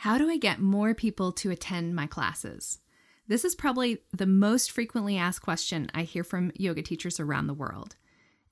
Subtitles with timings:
[0.00, 2.80] How do I get more people to attend my classes?
[3.28, 7.54] This is probably the most frequently asked question I hear from yoga teachers around the
[7.54, 7.96] world.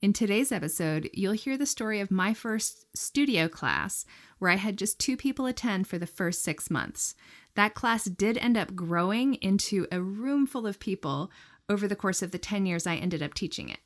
[0.00, 4.06] In today's episode, you'll hear the story of my first studio class
[4.38, 7.14] where I had just two people attend for the first six months.
[7.56, 11.30] That class did end up growing into a room full of people
[11.68, 13.80] over the course of the 10 years I ended up teaching it.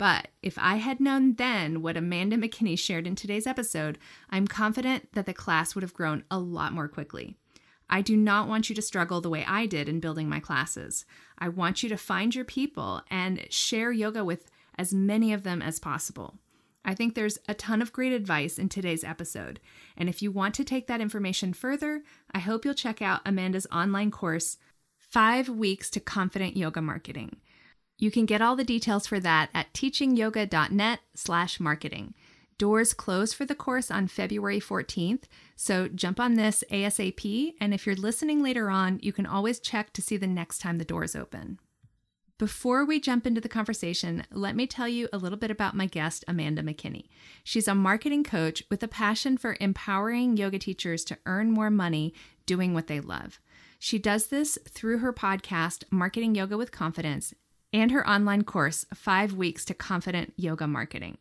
[0.00, 3.98] But if I had known then what Amanda McKinney shared in today's episode,
[4.30, 7.36] I'm confident that the class would have grown a lot more quickly.
[7.90, 11.04] I do not want you to struggle the way I did in building my classes.
[11.38, 15.60] I want you to find your people and share yoga with as many of them
[15.60, 16.38] as possible.
[16.82, 19.60] I think there's a ton of great advice in today's episode.
[19.98, 23.66] And if you want to take that information further, I hope you'll check out Amanda's
[23.70, 24.56] online course,
[24.96, 27.36] Five Weeks to Confident Yoga Marketing.
[28.00, 32.14] You can get all the details for that at teachingyoga.net slash marketing.
[32.56, 37.54] Doors close for the course on February 14th, so jump on this ASAP.
[37.60, 40.78] And if you're listening later on, you can always check to see the next time
[40.78, 41.58] the doors open.
[42.38, 45.84] Before we jump into the conversation, let me tell you a little bit about my
[45.84, 47.08] guest, Amanda McKinney.
[47.44, 52.14] She's a marketing coach with a passion for empowering yoga teachers to earn more money
[52.46, 53.40] doing what they love.
[53.78, 57.34] She does this through her podcast, Marketing Yoga with Confidence,
[57.72, 61.18] and her online course, Five Weeks to Confident Yoga Marketing,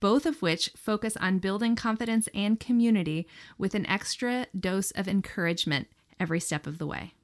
[0.00, 3.26] both of which focus on building confidence and community
[3.58, 7.14] with an extra dose of encouragement every step of the way.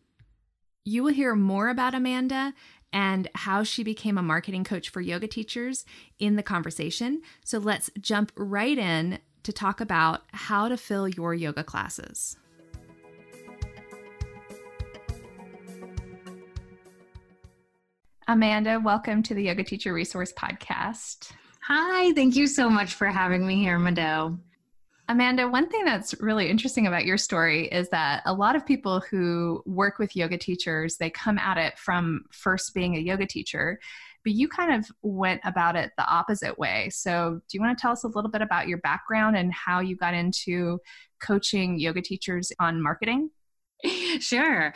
[0.85, 2.55] You will hear more about Amanda
[2.93, 5.85] and how she became a marketing coach for yoga teachers
[6.19, 7.21] in the conversation.
[7.45, 12.37] So let's jump right in to talk about how to fill your yoga classes.
[18.31, 21.33] Amanda, welcome to the Yoga Teacher Resource Podcast.
[21.63, 24.39] Hi, thank you so much for having me here, Mado.
[25.09, 29.01] Amanda, one thing that's really interesting about your story is that a lot of people
[29.01, 33.81] who work with yoga teachers, they come at it from first being a yoga teacher,
[34.25, 36.91] but you kind of went about it the opposite way.
[36.91, 39.81] So, do you want to tell us a little bit about your background and how
[39.81, 40.81] you got into
[41.23, 43.31] coaching yoga teachers on marketing?
[44.21, 44.73] Sure.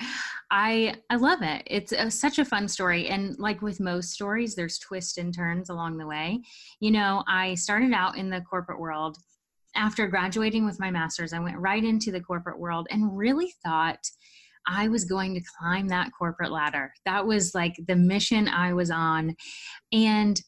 [0.51, 1.63] I I love it.
[1.67, 5.71] It's a, such a fun story and like with most stories there's twists and turns
[5.71, 6.43] along the way.
[6.79, 9.17] You know, I started out in the corporate world
[9.75, 14.05] after graduating with my master's, I went right into the corporate world and really thought
[14.67, 16.93] I was going to climb that corporate ladder.
[17.05, 19.35] That was like the mission I was on.
[19.93, 20.41] And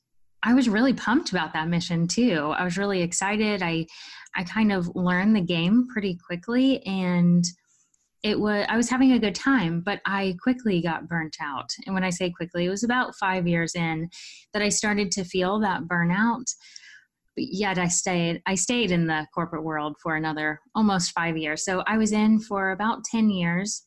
[0.42, 2.52] I was really pumped about that mission too.
[2.56, 3.62] I was really excited.
[3.62, 3.86] I
[4.36, 7.44] I kind of learned the game pretty quickly and
[8.24, 11.70] it was I was having a good time, but I quickly got burnt out.
[11.86, 14.08] And when I say quickly, it was about 5 years in
[14.52, 16.46] that I started to feel that burnout
[17.36, 21.64] yet I stayed I stayed in the corporate world for another almost 5 years.
[21.64, 23.86] So I was in for about 10 years.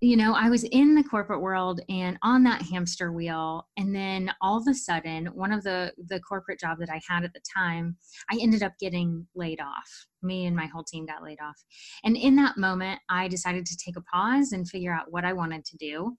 [0.00, 4.30] You know, I was in the corporate world and on that hamster wheel and then
[4.42, 7.40] all of a sudden one of the the corporate job that I had at the
[7.54, 7.96] time,
[8.30, 10.06] I ended up getting laid off.
[10.26, 11.56] Me and my whole team got laid off.
[12.04, 15.32] And in that moment, I decided to take a pause and figure out what I
[15.32, 16.16] wanted to do.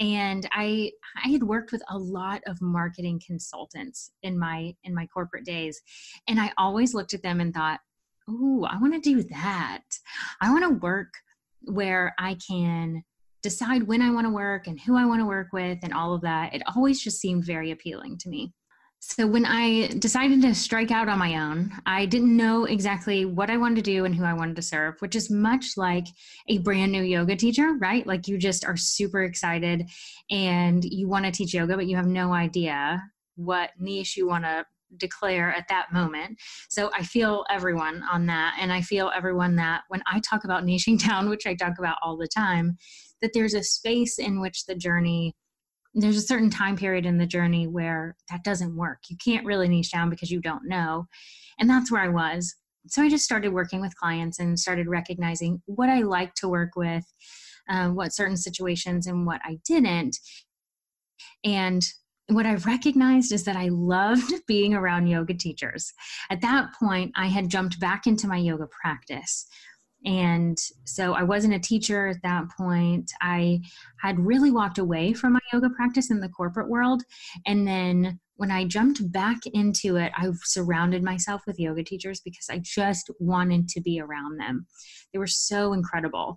[0.00, 0.90] And i
[1.24, 5.80] i had worked with a lot of marketing consultants in my in my corporate days.
[6.28, 7.80] And i always looked at them and thought
[8.28, 9.82] oh i want to do that.
[10.40, 11.12] I want to work
[11.64, 13.04] where i can
[13.42, 16.14] decide when i want to work and who i want to work with and all
[16.14, 16.54] of that.
[16.54, 18.52] It always just seemed very appealing to me
[19.04, 23.50] so, when I decided to strike out on my own, I didn't know exactly what
[23.50, 26.06] I wanted to do and who I wanted to serve, which is much like
[26.46, 28.06] a brand new yoga teacher, right?
[28.06, 29.90] Like you just are super excited
[30.30, 33.02] and you want to teach yoga, but you have no idea
[33.34, 34.64] what niche you want to
[34.98, 36.38] declare at that moment.
[36.70, 38.56] So I feel everyone on that.
[38.60, 41.96] And I feel everyone that when I talk about niching down, which I talk about
[42.04, 42.78] all the time,
[43.20, 45.34] that there's a space in which the journey
[45.94, 48.98] there's a certain time period in the journey where that doesn't work.
[49.08, 51.06] You can't really niche down because you don't know.
[51.58, 52.54] And that's where I was.
[52.88, 56.70] So I just started working with clients and started recognizing what I like to work
[56.74, 57.04] with,
[57.68, 60.18] uh, what certain situations and what I didn't.
[61.44, 61.84] And
[62.28, 65.92] what I recognized is that I loved being around yoga teachers.
[66.30, 69.46] At that point, I had jumped back into my yoga practice
[70.04, 73.10] And so I wasn't a teacher at that point.
[73.20, 73.60] I
[74.00, 77.02] had really walked away from my yoga practice in the corporate world.
[77.46, 82.46] And then when I jumped back into it, I surrounded myself with yoga teachers because
[82.50, 84.66] I just wanted to be around them.
[85.12, 86.36] They were so incredible.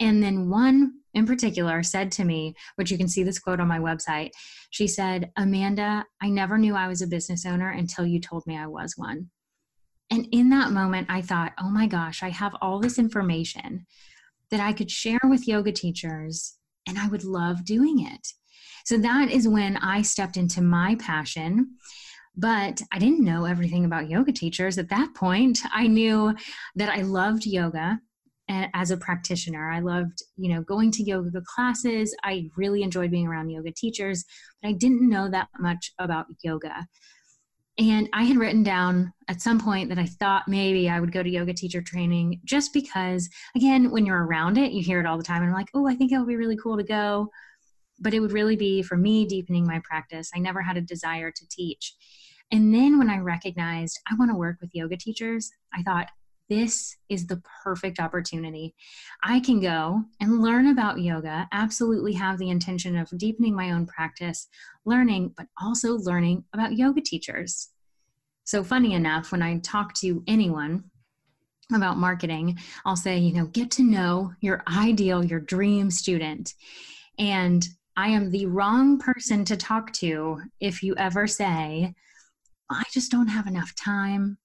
[0.00, 3.68] And then one in particular said to me, which you can see this quote on
[3.68, 4.30] my website,
[4.70, 8.56] she said, Amanda, I never knew I was a business owner until you told me
[8.56, 9.30] I was one.
[10.10, 13.86] And in that moment, I thought, oh my gosh, I have all this information
[14.50, 16.56] that I could share with yoga teachers,
[16.86, 18.28] and I would love doing it.
[18.84, 21.76] So that is when I stepped into my passion.
[22.36, 25.60] But I didn't know everything about yoga teachers at that point.
[25.72, 26.34] I knew
[26.74, 28.00] that I loved yoga
[28.48, 29.70] eh, as a practitioner.
[29.70, 32.14] I loved, you know, going to yoga classes.
[32.24, 34.24] I really enjoyed being around yoga teachers,
[34.60, 36.86] but I didn't know that much about yoga.
[37.76, 41.22] And I had written down at some point that I thought maybe I would go
[41.22, 45.18] to yoga teacher training just because, again, when you're around it, you hear it all
[45.18, 45.42] the time.
[45.42, 47.30] And I'm like, oh, I think it would be really cool to go.
[47.98, 50.30] But it would really be for me deepening my practice.
[50.34, 51.94] I never had a desire to teach.
[52.52, 56.08] And then when I recognized I want to work with yoga teachers, I thought,
[56.48, 58.74] this is the perfect opportunity.
[59.22, 63.86] I can go and learn about yoga, absolutely have the intention of deepening my own
[63.86, 64.48] practice,
[64.84, 67.70] learning, but also learning about yoga teachers.
[68.44, 70.84] So, funny enough, when I talk to anyone
[71.74, 76.52] about marketing, I'll say, you know, get to know your ideal, your dream student.
[77.18, 77.66] And
[77.96, 81.94] I am the wrong person to talk to if you ever say,
[82.70, 84.36] I just don't have enough time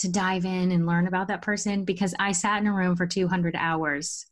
[0.00, 3.06] to dive in and learn about that person because I sat in a room for
[3.06, 4.26] 200 hours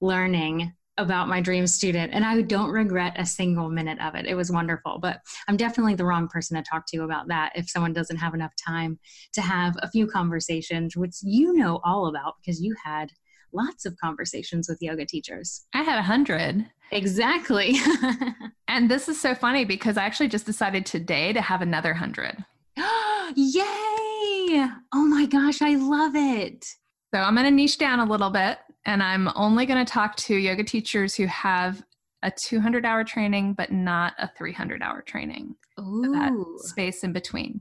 [0.00, 4.26] learning about my dream student and I don't regret a single minute of it.
[4.26, 7.68] It was wonderful, but I'm definitely the wrong person to talk to about that if
[7.68, 8.98] someone doesn't have enough time
[9.32, 13.10] to have a few conversations, which you know all about because you had
[13.52, 15.64] lots of conversations with yoga teachers.
[15.72, 16.66] I had a hundred.
[16.92, 17.76] Exactly.
[18.68, 22.44] and this is so funny because I actually just decided today to have another hundred.
[23.34, 24.68] Yay!
[24.92, 26.66] Oh my gosh, I love it.
[27.14, 30.16] So I'm going to niche down a little bit and I'm only going to talk
[30.16, 31.82] to yoga teachers who have
[32.22, 35.54] a 200 hour training, but not a 300 hour training.
[35.78, 36.12] Ooh.
[36.12, 36.32] that
[36.66, 37.60] space in between.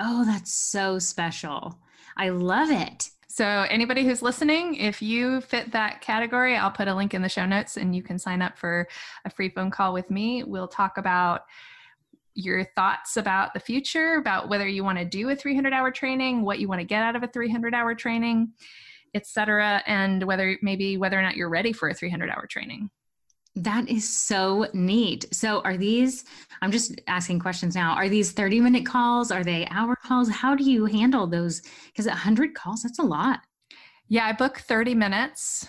[0.00, 1.78] Oh, that's so special.
[2.16, 3.10] I love it.
[3.28, 7.28] So, anybody who's listening, if you fit that category, I'll put a link in the
[7.28, 8.86] show notes and you can sign up for
[9.24, 10.44] a free phone call with me.
[10.44, 11.42] We'll talk about
[12.34, 16.42] your thoughts about the future, about whether you want to do a 300 hour training,
[16.42, 18.52] what you want to get out of a 300 hour training,
[19.14, 22.90] etc., and whether maybe whether or not you're ready for a 300 hour training.
[23.56, 25.26] That is so neat.
[25.32, 26.24] So, are these,
[26.60, 29.30] I'm just asking questions now, are these 30 minute calls?
[29.30, 30.28] Are they hour calls?
[30.28, 31.62] How do you handle those?
[31.86, 33.40] Because 100 calls, that's a lot.
[34.08, 35.68] Yeah, I book 30 minutes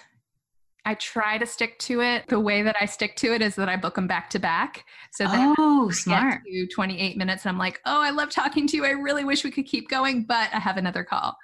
[0.86, 2.28] I try to stick to it.
[2.28, 4.86] The way that I stick to it is that I book them back to back.
[5.12, 6.44] So that oh, smart.
[6.46, 8.86] to 28 minutes and I'm like, oh, I love talking to you.
[8.86, 11.36] I really wish we could keep going, but I have another call.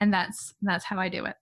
[0.00, 1.36] And that's that's how I do it.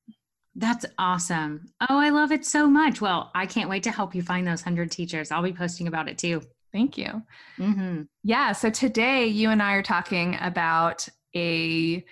[0.56, 1.70] That's awesome.
[1.88, 3.00] Oh, I love it so much.
[3.00, 5.30] Well, I can't wait to help you find those 100 teachers.
[5.30, 6.42] I'll be posting about it too.
[6.72, 7.22] Thank you.
[7.58, 8.02] Mm-hmm.
[8.24, 8.50] Yeah.
[8.52, 12.04] So today you and I are talking about a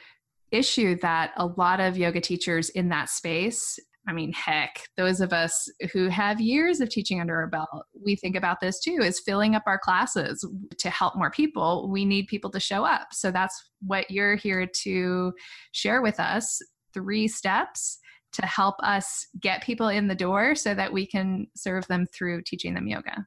[0.52, 5.32] issue that a lot of yoga teachers in that space I mean, heck, those of
[5.32, 7.68] us who have years of teaching under our belt,
[8.04, 10.48] we think about this too is filling up our classes
[10.78, 11.88] to help more people.
[11.90, 13.08] We need people to show up.
[13.12, 15.32] So that's what you're here to
[15.72, 16.60] share with us
[16.94, 17.98] three steps
[18.32, 22.42] to help us get people in the door so that we can serve them through
[22.42, 23.26] teaching them yoga.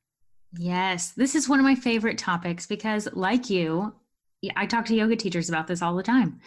[0.57, 3.93] Yes, this is one of my favorite topics because, like you,
[4.55, 6.39] I talk to yoga teachers about this all the time.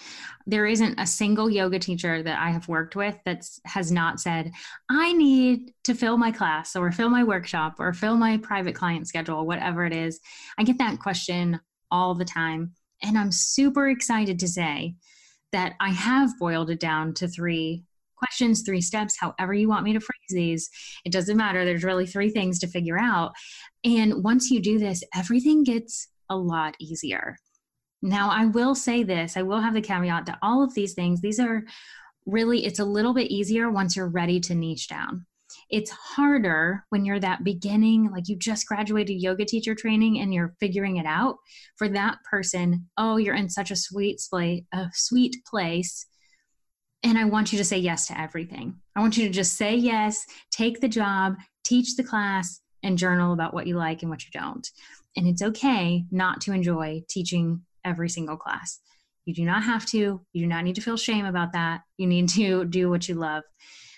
[0.47, 4.53] There isn't a single yoga teacher that I have worked with that has not said,
[4.89, 9.09] I need to fill my class or fill my workshop or fill my private client
[9.09, 10.21] schedule, whatever it is.
[10.59, 12.73] I get that question all the time.
[13.03, 14.95] And I'm super excited to say
[15.53, 17.85] that I have boiled it down to three
[18.17, 20.71] questions, three steps, however you want me to phrase these.
[21.05, 21.65] It doesn't matter.
[21.65, 23.33] There's really three things to figure out.
[23.85, 27.37] And once you do this, everything gets a lot easier.
[28.03, 31.21] Now, I will say this I will have the caveat that all of these things,
[31.21, 31.65] these are
[32.27, 35.27] really, it's a little bit easier once you're ready to niche down.
[35.71, 40.55] It's harder when you're that beginning, like you just graduated yoga teacher training and you're
[40.61, 41.37] figuring it out.
[41.77, 46.07] For that person, oh, you're in such a sweet place, a sweet place.
[47.03, 48.81] And I want you to say yes to everything.
[48.97, 53.33] I want you to just say yes, take the job, teach the class, and journal
[53.33, 54.69] about what you like and what you don't.
[55.17, 58.81] And it's okay not to enjoy teaching every single class.
[59.25, 60.21] You do not have to.
[60.33, 61.83] You do not need to feel shame about that.
[61.97, 63.45] You need to do what you love.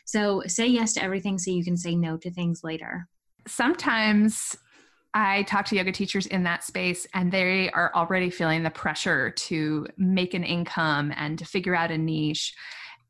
[0.04, 3.08] So say yes to everything so you can say no to things later.
[3.46, 4.56] Sometimes
[5.14, 9.30] I talk to yoga teachers in that space, and they are already feeling the pressure
[9.30, 12.52] to make an income and to figure out a niche.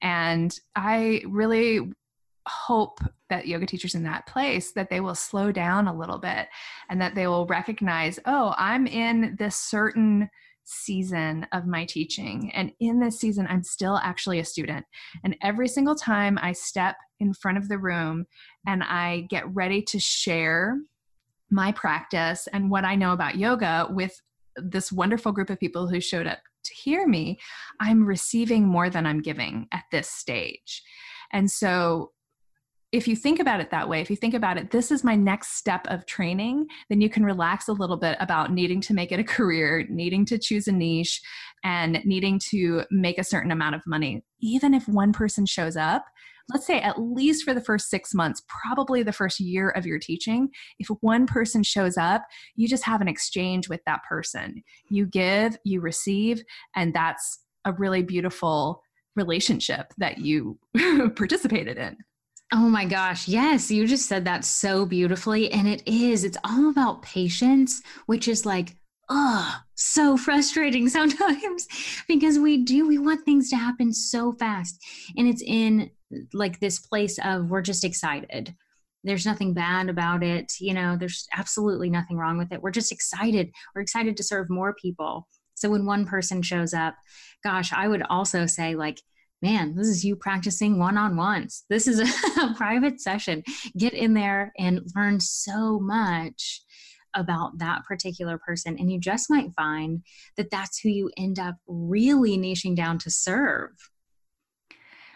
[0.02, 1.80] And I really
[2.46, 3.00] hope
[3.30, 6.48] that yoga teachers in that place that they will slow down a little bit
[6.90, 10.28] and that they will recognize oh i'm in this certain
[10.64, 12.50] season of my teaching.
[12.54, 14.84] And in this season i'm still actually a student.
[15.22, 18.26] And every single time i step in front of the room
[18.66, 20.78] and i get ready to share
[21.50, 24.20] my practice and what i know about yoga with
[24.56, 27.38] this wonderful group of people who showed up to hear me
[27.80, 30.82] i'm receiving more than i'm giving at this stage.
[31.32, 32.12] And so
[32.94, 35.16] if you think about it that way, if you think about it, this is my
[35.16, 39.10] next step of training, then you can relax a little bit about needing to make
[39.10, 41.20] it a career, needing to choose a niche,
[41.64, 44.22] and needing to make a certain amount of money.
[44.40, 46.04] Even if one person shows up,
[46.50, 49.98] let's say at least for the first six months, probably the first year of your
[49.98, 50.48] teaching,
[50.78, 52.22] if one person shows up,
[52.54, 54.62] you just have an exchange with that person.
[54.88, 56.44] You give, you receive,
[56.76, 58.84] and that's a really beautiful
[59.16, 60.60] relationship that you
[61.16, 61.96] participated in.
[62.52, 63.26] Oh my gosh.
[63.26, 65.50] Yes, you just said that so beautifully.
[65.50, 68.76] And it is, it's all about patience, which is like,
[69.08, 71.66] oh, so frustrating sometimes
[72.06, 74.80] because we do, we want things to happen so fast.
[75.16, 75.90] And it's in
[76.32, 78.54] like this place of we're just excited.
[79.02, 80.52] There's nothing bad about it.
[80.60, 82.62] You know, there's absolutely nothing wrong with it.
[82.62, 83.50] We're just excited.
[83.74, 85.26] We're excited to serve more people.
[85.56, 86.94] So when one person shows up,
[87.42, 89.00] gosh, I would also say, like,
[89.44, 91.64] man, this is you practicing one on ones.
[91.68, 92.00] This is
[92.38, 93.42] a, private session.
[93.76, 96.62] Get in there and learn so much
[97.14, 98.76] about that particular person.
[98.78, 100.02] And you just might find
[100.38, 103.70] that that's who you end up really niching down to serve.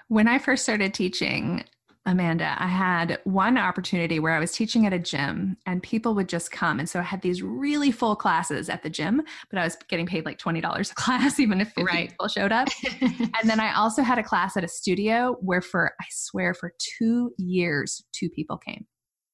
[0.08, 1.64] When I first started teaching,
[2.08, 6.26] Amanda, I had one opportunity where I was teaching at a gym and people would
[6.26, 6.78] just come.
[6.78, 10.06] And so I had these really full classes at the gym, but I was getting
[10.06, 12.08] paid like $20 a class, even if 50 right.
[12.08, 12.68] people showed up.
[13.02, 16.72] and then I also had a class at a studio where for, I swear, for
[16.98, 18.86] two years, two people came.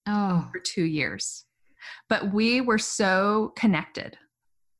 [0.08, 0.48] Oh.
[0.52, 1.44] For two years.
[2.08, 4.18] But we were so connected.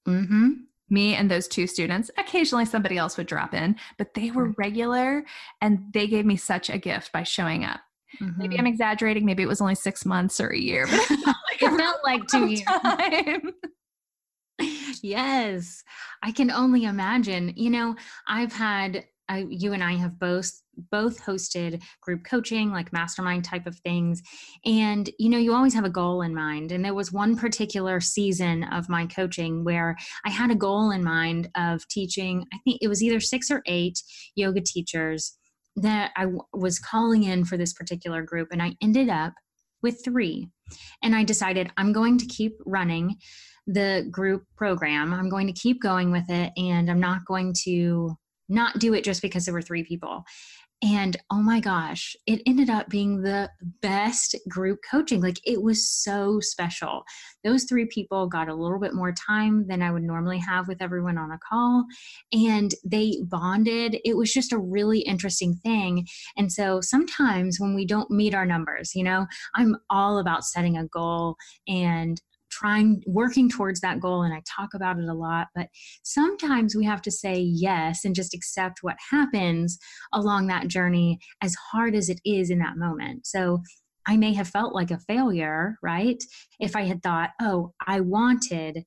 [0.09, 4.55] Mm-hmm me and those two students occasionally somebody else would drop in but they were
[4.57, 5.25] regular
[5.61, 7.81] and they gave me such a gift by showing up.
[8.23, 8.39] Mm-hmm.
[8.41, 11.37] maybe i'm exaggerating maybe it was only six months or a year but it felt
[11.51, 13.43] like, it felt like two years.
[15.03, 15.83] yes
[16.23, 17.53] i can only imagine.
[17.57, 17.97] You know
[18.29, 20.51] i've had I, you and I have both
[20.91, 24.23] both hosted group coaching, like mastermind type of things,
[24.65, 26.73] and you know you always have a goal in mind.
[26.73, 31.05] And there was one particular season of my coaching where I had a goal in
[31.05, 32.45] mind of teaching.
[32.53, 34.03] I think it was either six or eight
[34.35, 35.37] yoga teachers
[35.77, 39.35] that I w- was calling in for this particular group, and I ended up
[39.83, 40.49] with three.
[41.03, 43.17] And I decided I'm going to keep running
[43.67, 45.13] the group program.
[45.13, 48.17] I'm going to keep going with it, and I'm not going to
[48.49, 50.25] not do it just because there were three people.
[50.83, 53.49] And oh my gosh, it ended up being the
[53.81, 55.23] best group coaching.
[55.23, 57.05] Like it was so special.
[57.43, 60.83] Those three people got a little bit more time than I would normally have with
[60.83, 61.87] everyone on a call.
[62.33, 63.99] And they bonded.
[64.05, 66.07] It was just a really interesting thing.
[66.37, 70.77] And so sometimes when we don't meet our numbers, you know, I'm all about setting
[70.77, 71.37] a goal
[71.67, 72.21] and
[72.55, 75.67] trying working towards that goal and i talk about it a lot but
[76.05, 79.79] sometimes we have to say yes and just accept what happens
[80.13, 83.27] along that journey as hard as it is in that moment.
[83.27, 83.63] So
[84.07, 86.23] i may have felt like a failure right?
[86.61, 88.85] If i had thought oh i wanted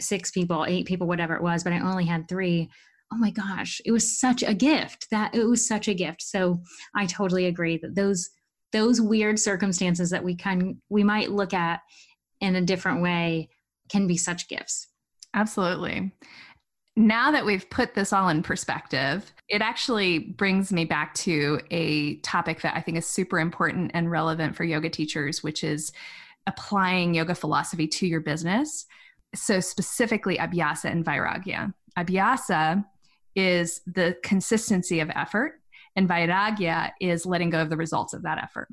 [0.00, 2.68] six people eight people whatever it was but i only had three
[3.12, 6.22] oh my gosh it was such a gift that it was such a gift.
[6.22, 6.60] So
[6.96, 8.30] i totally agree that those
[8.72, 11.80] those weird circumstances that we can we might look at
[12.44, 13.48] in a different way
[13.88, 14.88] can be such gifts.
[15.32, 16.12] Absolutely.
[16.96, 22.16] Now that we've put this all in perspective, it actually brings me back to a
[22.18, 25.90] topic that I think is super important and relevant for yoga teachers, which is
[26.46, 28.86] applying yoga philosophy to your business.
[29.34, 31.74] So, specifically, abhyasa and vairagya.
[31.98, 32.84] Abhyasa
[33.34, 35.60] is the consistency of effort,
[35.96, 38.68] and vairagya is letting go of the results of that effort.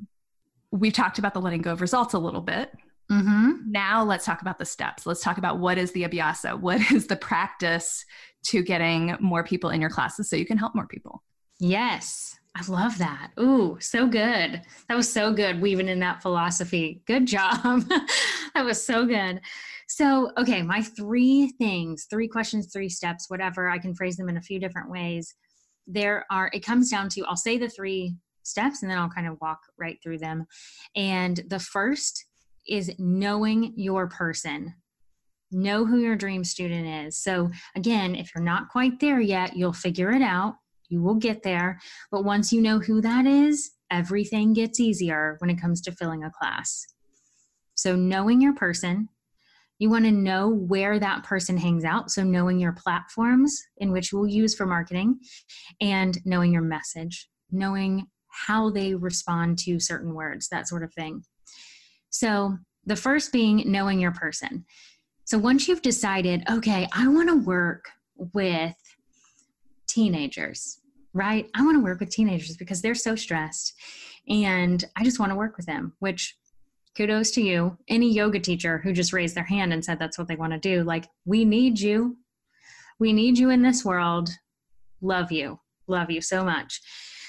[0.70, 2.70] We've talked about the letting go of results a little bit,
[3.12, 3.51] Mm-hmm.
[3.72, 5.06] Now let's talk about the steps.
[5.06, 6.60] Let's talk about what is the abhyasa?
[6.60, 8.04] What is the practice
[8.44, 11.22] to getting more people in your classes so you can help more people?
[11.58, 12.36] Yes.
[12.54, 13.30] I love that.
[13.40, 14.60] Ooh, so good.
[14.88, 17.00] That was so good weaving in that philosophy.
[17.06, 17.88] Good job.
[18.54, 19.40] that was so good.
[19.88, 24.36] So, okay, my three things, three questions, three steps, whatever, I can phrase them in
[24.36, 25.34] a few different ways.
[25.86, 29.26] There are, it comes down to, I'll say the three steps and then I'll kind
[29.26, 30.44] of walk right through them.
[30.94, 32.26] And the first
[32.68, 34.74] is knowing your person.
[35.50, 37.16] Know who your dream student is.
[37.16, 40.54] So, again, if you're not quite there yet, you'll figure it out.
[40.88, 41.80] You will get there.
[42.10, 46.24] But once you know who that is, everything gets easier when it comes to filling
[46.24, 46.86] a class.
[47.74, 49.08] So, knowing your person,
[49.78, 52.10] you want to know where that person hangs out.
[52.10, 55.18] So, knowing your platforms in which we'll use for marketing
[55.80, 61.22] and knowing your message, knowing how they respond to certain words, that sort of thing.
[62.12, 64.64] So, the first being knowing your person.
[65.24, 68.76] So, once you've decided, okay, I want to work with
[69.88, 70.78] teenagers,
[71.14, 71.48] right?
[71.54, 73.74] I want to work with teenagers because they're so stressed
[74.28, 76.36] and I just want to work with them, which
[76.96, 77.76] kudos to you.
[77.88, 80.58] Any yoga teacher who just raised their hand and said that's what they want to
[80.58, 82.18] do, like, we need you.
[82.98, 84.28] We need you in this world.
[85.00, 85.58] Love you.
[85.88, 86.80] Love you so much.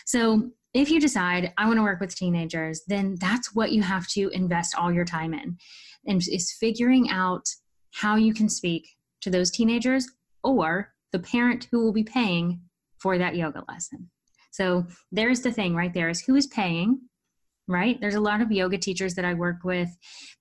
[0.05, 4.07] So, if you decide I want to work with teenagers, then that's what you have
[4.09, 5.57] to invest all your time in.
[6.05, 7.47] And is figuring out
[7.91, 8.87] how you can speak
[9.21, 10.07] to those teenagers
[10.43, 12.59] or the parent who will be paying
[12.97, 14.09] for that yoga lesson.
[14.51, 16.99] So there's the thing right there is who is paying,
[17.67, 17.99] right?
[17.99, 19.89] There's a lot of yoga teachers that I work with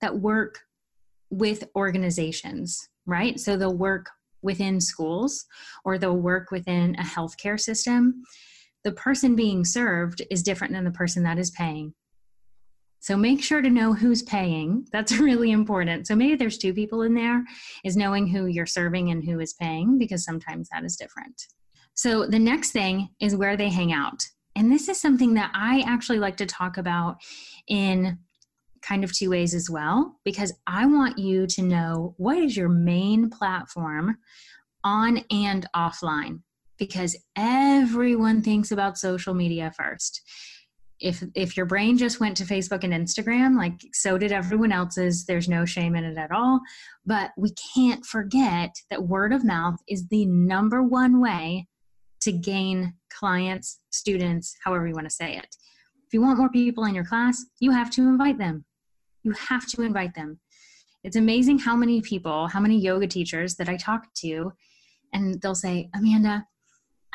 [0.01, 0.59] that work
[1.29, 3.39] with organizations, right?
[3.39, 4.07] So they'll work
[4.41, 5.45] within schools
[5.85, 8.23] or they'll work within a healthcare system.
[8.83, 11.93] The person being served is different than the person that is paying.
[12.99, 14.87] So make sure to know who's paying.
[14.93, 16.07] That's really important.
[16.07, 17.43] So maybe there's two people in there,
[17.83, 21.47] is knowing who you're serving and who is paying, because sometimes that is different.
[21.95, 24.25] So the next thing is where they hang out.
[24.55, 27.17] And this is something that I actually like to talk about
[27.67, 28.19] in
[28.81, 32.69] kind of two ways as well, because I want you to know what is your
[32.69, 34.17] main platform
[34.83, 36.41] on and offline,
[36.77, 40.21] because everyone thinks about social media first.
[40.99, 45.25] If, if your brain just went to Facebook and Instagram, like so did everyone else's,
[45.25, 46.61] there's no shame in it at all.
[47.05, 51.67] But we can't forget that word of mouth is the number one way
[52.21, 55.55] to gain clients, students, however you want to say it.
[56.07, 58.63] If you want more people in your class, you have to invite them.
[59.23, 60.39] You have to invite them.
[61.03, 64.53] It's amazing how many people, how many yoga teachers that I talk to,
[65.11, 66.45] and they'll say, Amanda,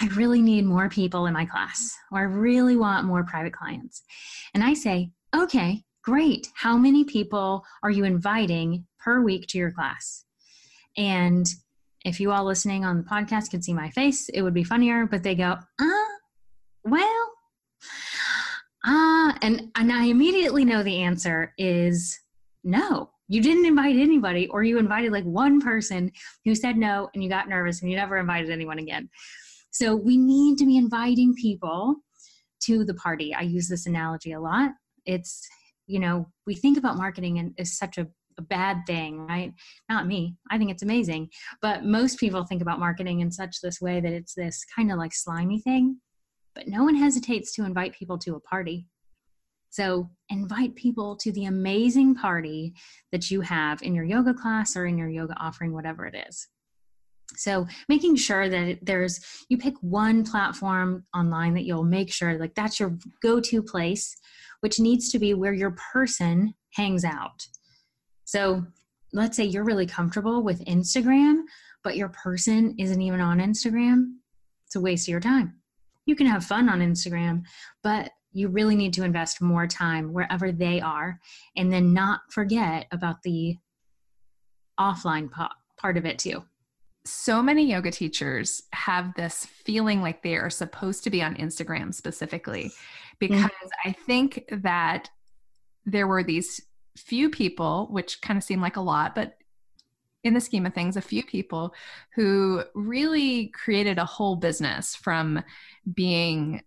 [0.01, 4.03] I really need more people in my class, or I really want more private clients.
[4.55, 6.49] And I say, okay, great.
[6.55, 10.25] How many people are you inviting per week to your class?
[10.97, 11.47] And
[12.05, 15.07] if you all listening on the podcast could see my face, it would be funnier,
[15.07, 16.09] but they go, uh,
[16.85, 17.31] well,
[18.87, 22.19] uh, and, and I immediately know the answer is
[22.63, 23.11] no.
[23.29, 26.13] You didn't invite anybody, or you invited like one person
[26.45, 29.11] who said no, and you got nervous and you never invited anyone again.
[29.71, 31.97] So we need to be inviting people
[32.65, 33.35] to the party.
[33.35, 34.73] I use this analogy a lot.
[35.07, 35.47] It's,
[35.87, 39.53] you know, we think about marketing and is such a a bad thing, right?
[39.89, 40.37] Not me.
[40.51, 41.29] I think it's amazing.
[41.61, 44.99] But most people think about marketing in such this way that it's this kind of
[44.99, 45.99] like slimy thing.
[46.55, 48.87] But no one hesitates to invite people to a party.
[49.71, 52.73] So invite people to the amazing party
[53.13, 56.49] that you have in your yoga class or in your yoga offering, whatever it is.
[57.37, 62.55] So making sure that there's you pick one platform online that you'll make sure like
[62.55, 64.17] that's your go-to place,
[64.61, 67.47] which needs to be where your person hangs out.
[68.25, 68.65] So
[69.13, 71.43] let's say you're really comfortable with Instagram,
[71.85, 74.15] but your person isn't even on Instagram.
[74.67, 75.55] It's a waste of your time.
[76.07, 77.43] You can have fun on Instagram,
[77.83, 81.19] but you really need to invest more time wherever they are
[81.57, 83.57] and then not forget about the
[84.79, 85.31] offline
[85.79, 86.45] part of it too.
[87.09, 91.95] So many yoga teachers have this feeling like they are supposed to be on Instagram
[91.95, 92.71] specifically
[93.19, 93.89] because mm-hmm.
[93.89, 95.09] I think that
[95.87, 96.61] there were these
[96.97, 99.39] few people, which kind of seem like a lot, but
[100.23, 101.73] in the scheme of things, a few people
[102.15, 105.43] who really created a whole business from
[105.95, 106.63] being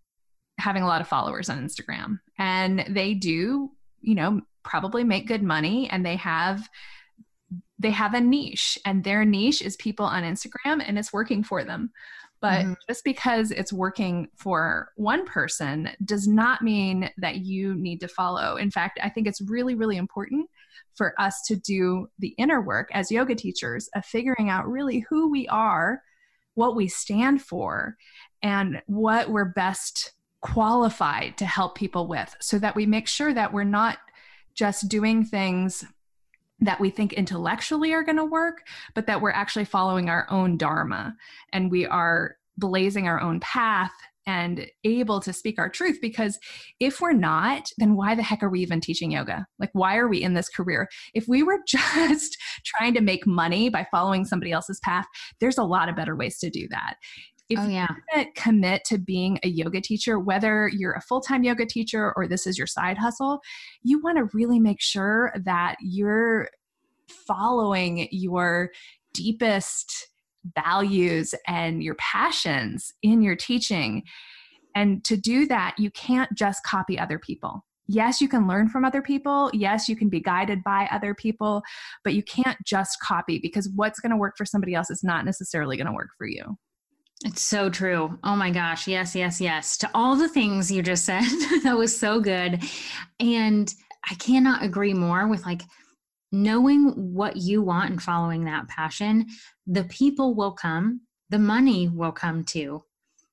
[0.57, 2.19] having a lot of followers on Instagram.
[2.39, 6.67] And they do, you know, probably make good money and they have
[7.81, 11.63] they have a niche and their niche is people on Instagram and it's working for
[11.63, 11.91] them.
[12.39, 12.73] But mm-hmm.
[12.87, 18.55] just because it's working for one person does not mean that you need to follow.
[18.55, 20.49] In fact, I think it's really, really important
[20.95, 25.29] for us to do the inner work as yoga teachers of figuring out really who
[25.29, 26.01] we are,
[26.55, 27.95] what we stand for,
[28.43, 33.53] and what we're best qualified to help people with so that we make sure that
[33.53, 33.99] we're not
[34.55, 35.85] just doing things
[36.61, 40.57] that we think intellectually are going to work, but that we're actually following our own
[40.57, 41.15] dharma.
[41.51, 43.91] And we are blazing our own path
[44.27, 46.37] and able to speak our truth because
[46.79, 49.45] if we're not then why the heck are we even teaching yoga?
[49.59, 50.87] Like why are we in this career?
[51.13, 55.05] If we were just trying to make money by following somebody else's path
[55.39, 56.95] there's a lot of better ways to do that
[57.51, 57.87] if oh, yeah.
[58.15, 62.27] you commit to being a yoga teacher, whether you're a full time yoga teacher or
[62.27, 63.39] this is your side hustle,
[63.83, 66.49] you want to really make sure that you're
[67.07, 68.71] following your
[69.13, 70.07] deepest
[70.55, 74.03] values and your passions in your teaching.
[74.73, 77.65] And to do that, you can't just copy other people.
[77.87, 79.51] Yes, you can learn from other people.
[79.53, 81.61] Yes, you can be guided by other people,
[82.05, 85.25] but you can't just copy because what's going to work for somebody else is not
[85.25, 86.57] necessarily going to work for you.
[87.23, 88.17] It's so true.
[88.23, 88.87] Oh my gosh.
[88.87, 89.77] Yes, yes, yes.
[89.77, 91.21] To all the things you just said,
[91.63, 92.63] that was so good.
[93.19, 93.73] And
[94.09, 95.61] I cannot agree more with like
[96.31, 99.27] knowing what you want and following that passion.
[99.67, 102.83] The people will come, the money will come too.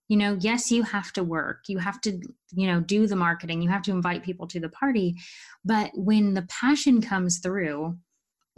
[0.08, 2.20] You know, yes, you have to work, you have to,
[2.52, 5.16] you know, do the marketing, you have to invite people to the party.
[5.64, 7.98] But when the passion comes through,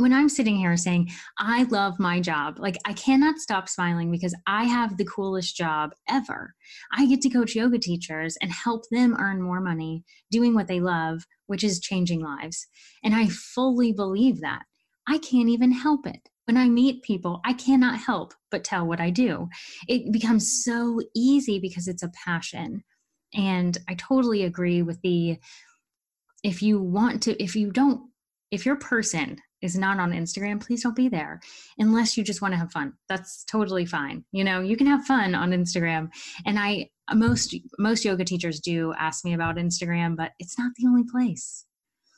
[0.00, 4.34] when I'm sitting here saying, I love my job, like I cannot stop smiling because
[4.46, 6.54] I have the coolest job ever.
[6.92, 10.80] I get to coach yoga teachers and help them earn more money doing what they
[10.80, 12.66] love, which is changing lives.
[13.04, 14.62] And I fully believe that.
[15.06, 16.28] I can't even help it.
[16.46, 19.48] When I meet people, I cannot help but tell what I do.
[19.86, 22.82] It becomes so easy because it's a passion.
[23.34, 25.38] And I totally agree with the
[26.42, 28.00] if you want to, if you don't,
[28.50, 31.40] if your person is not on Instagram, please don't be there
[31.78, 32.92] unless you just want to have fun.
[33.08, 34.24] That's totally fine.
[34.32, 36.10] You know, you can have fun on Instagram.
[36.46, 40.86] And I most most yoga teachers do ask me about Instagram, but it's not the
[40.86, 41.64] only place.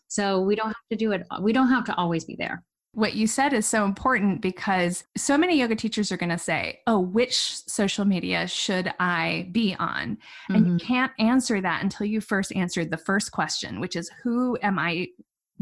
[0.08, 2.62] So we don't have to do it we don't have to always be there.
[2.94, 6.80] What you said is so important because so many yoga teachers are going to say,
[6.86, 10.18] Oh, which social media should I be on?
[10.50, 10.72] And mm-hmm.
[10.72, 14.78] you can't answer that until you first answered the first question, which is, Who am
[14.78, 15.08] I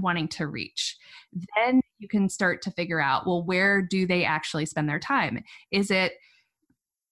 [0.00, 0.96] wanting to reach?
[1.56, 5.42] then you can start to figure out well where do they actually spend their time?
[5.70, 6.14] Is it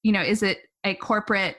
[0.02, 1.56] you know is it a corporate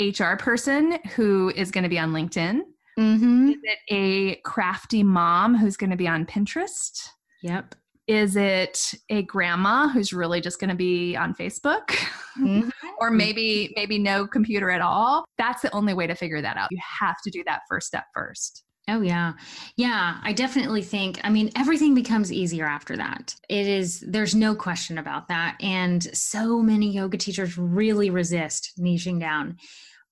[0.00, 2.60] hr person who is going to be on linkedin?
[2.98, 3.50] Mm-hmm.
[3.50, 7.08] is it a crafty mom who's going to be on pinterest?
[7.42, 7.76] Yep.
[8.06, 11.96] Is it a grandma who's really just going to be on facebook?
[12.38, 12.68] Mm-hmm.
[12.98, 15.24] or maybe maybe no computer at all?
[15.38, 16.68] That's the only way to figure that out.
[16.72, 19.34] You have to do that first step first Oh, yeah.
[19.76, 23.36] Yeah, I definitely think, I mean, everything becomes easier after that.
[23.48, 25.56] It is, there's no question about that.
[25.60, 29.58] And so many yoga teachers really resist niching down.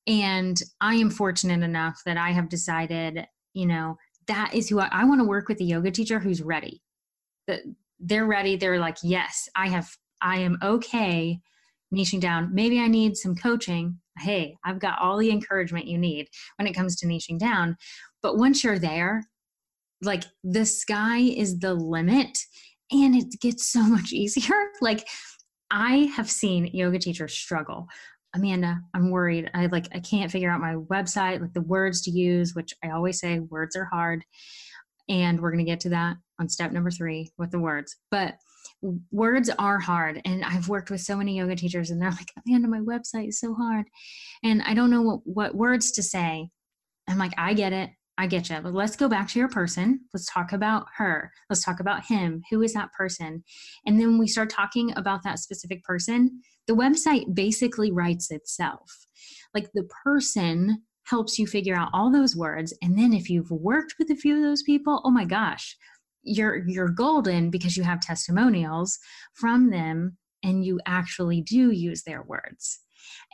[0.06, 4.88] And I am fortunate enough that I have decided, you know, that is who I,
[4.92, 6.80] I want to work with a yoga teacher who's ready.
[7.48, 7.62] That
[7.98, 8.56] they're ready.
[8.56, 9.90] They're like, yes, I have,
[10.22, 11.40] I am okay
[11.92, 12.54] niching down.
[12.54, 13.98] Maybe I need some coaching.
[14.18, 17.76] Hey, I've got all the encouragement you need when it comes to niching down.
[18.22, 19.24] But once you're there,
[20.02, 22.38] like the sky is the limit
[22.90, 24.54] and it gets so much easier.
[24.80, 25.06] Like
[25.70, 27.88] I have seen yoga teachers struggle.
[28.34, 29.50] Amanda, I'm worried.
[29.54, 32.90] I like I can't figure out my website, like the words to use, which I
[32.90, 34.24] always say words are hard.
[35.08, 37.96] And we're going to get to that on step number 3 with the words.
[38.10, 38.34] But
[39.10, 42.68] words are hard and I've worked with so many yoga teachers and they're like, Amanda,
[42.68, 43.86] my website is so hard.
[44.44, 46.48] And I don't know what, what words to say.
[47.08, 47.90] I'm like, I get it.
[48.18, 48.58] I get you.
[48.60, 50.00] But let's go back to your person.
[50.12, 51.30] Let's talk about her.
[51.48, 52.42] Let's talk about him.
[52.50, 53.44] Who is that person?
[53.86, 56.42] And then we start talking about that specific person.
[56.66, 58.90] The website basically writes itself.
[59.54, 62.76] Like the person helps you figure out all those words.
[62.82, 65.76] And then if you've worked with a few of those people, oh my gosh,
[66.24, 68.98] you're you're golden because you have testimonials
[69.34, 72.80] from them and you actually do use their words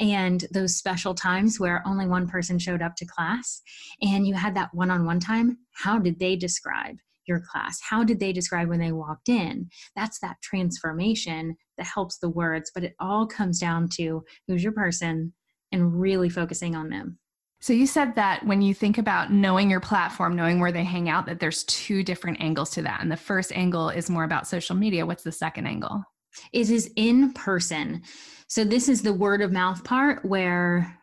[0.01, 3.63] and those special times where only one person showed up to class
[4.03, 7.81] and you had that one on one time, how did they describe your class?
[7.81, 9.69] How did they describe when they walked in?
[9.97, 14.73] That's that transformation that helps the words, but it all comes down to who's your
[14.73, 15.33] person
[15.73, 17.19] and really focusing on them.
[17.61, 21.09] So you said that when you think about knowing your platform, knowing where they hang
[21.09, 23.01] out, that there's two different angles to that.
[23.01, 25.07] And the first angle is more about social media.
[25.07, 26.05] What's the second angle?
[26.53, 28.03] It is in person.
[28.49, 30.99] So this is the word of mouth part where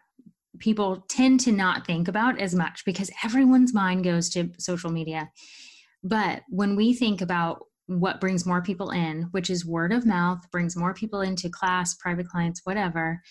[0.60, 5.30] people tend to not think about as much because everyone's mind goes to social media.
[6.04, 10.40] But when we think about what brings more people in, which is word of mouth,
[10.52, 13.22] brings more people into class, private clients, whatever,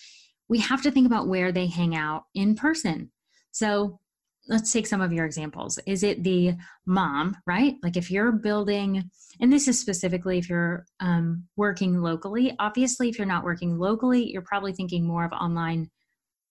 [0.48, 3.10] we have to think about where they hang out in person.
[3.52, 4.00] So
[4.48, 5.78] let's take some of your examples.
[5.86, 6.54] Is it the
[6.86, 7.76] mom, right?
[7.82, 9.08] Like if you're building,
[9.40, 12.54] and this is specifically if you're um, working locally.
[12.58, 15.90] Obviously, if you're not working locally, you're probably thinking more of online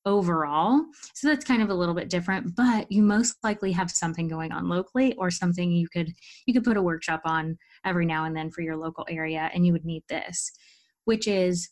[0.06, 0.82] overall.
[1.14, 4.52] So that's kind of a little bit different, but you most likely have something going
[4.52, 6.14] on locally or something you could
[6.46, 9.66] you could put a workshop on every now and then for your local area and
[9.66, 10.52] you would need this,
[11.06, 11.70] which is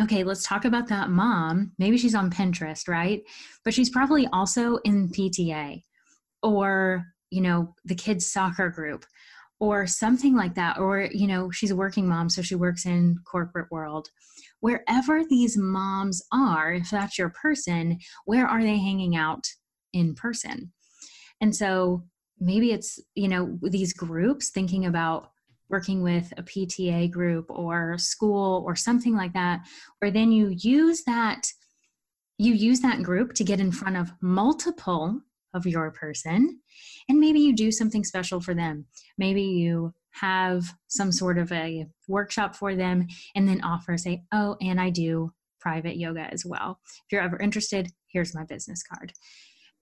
[0.00, 1.72] okay, let's talk about that mom.
[1.78, 3.22] Maybe she's on Pinterest, right?
[3.64, 5.82] But she's probably also in PTA
[6.42, 9.04] or, you know, the kids' soccer group
[9.60, 10.78] or something like that.
[10.78, 14.08] Or, you know, she's a working mom, so she works in corporate world.
[14.60, 19.46] Wherever these moms are, if that's your person, where are they hanging out
[19.92, 20.72] in person?
[21.40, 22.04] And so
[22.38, 25.31] maybe it's, you know, these groups thinking about
[25.72, 29.66] working with a PTA group or school or something like that,
[29.98, 31.50] where then you use that
[32.38, 35.20] you use that group to get in front of multiple
[35.54, 36.60] of your person
[37.08, 38.86] and maybe you do something special for them.
[39.18, 44.56] Maybe you have some sort of a workshop for them and then offer say, "Oh,
[44.60, 46.80] and I do private yoga as well.
[47.06, 49.12] If you're ever interested, here's my business card."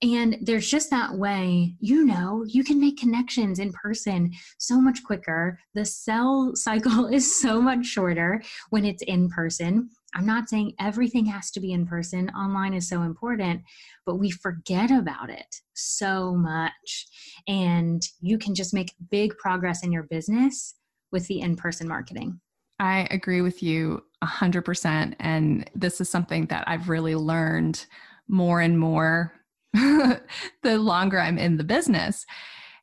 [0.03, 5.05] And there's just that way, you know, you can make connections in person so much
[5.05, 5.59] quicker.
[5.75, 9.91] The sell cycle is so much shorter when it's in person.
[10.15, 13.63] I'm not saying everything has to be in person, online is so important,
[14.07, 17.07] but we forget about it so much.
[17.47, 20.75] And you can just make big progress in your business
[21.13, 22.41] with the in person marketing.
[22.81, 25.15] I agree with you 100%.
[25.21, 27.87] And this is something that I've really learned
[28.27, 29.33] more and more
[30.63, 32.27] the longer I'm in the business.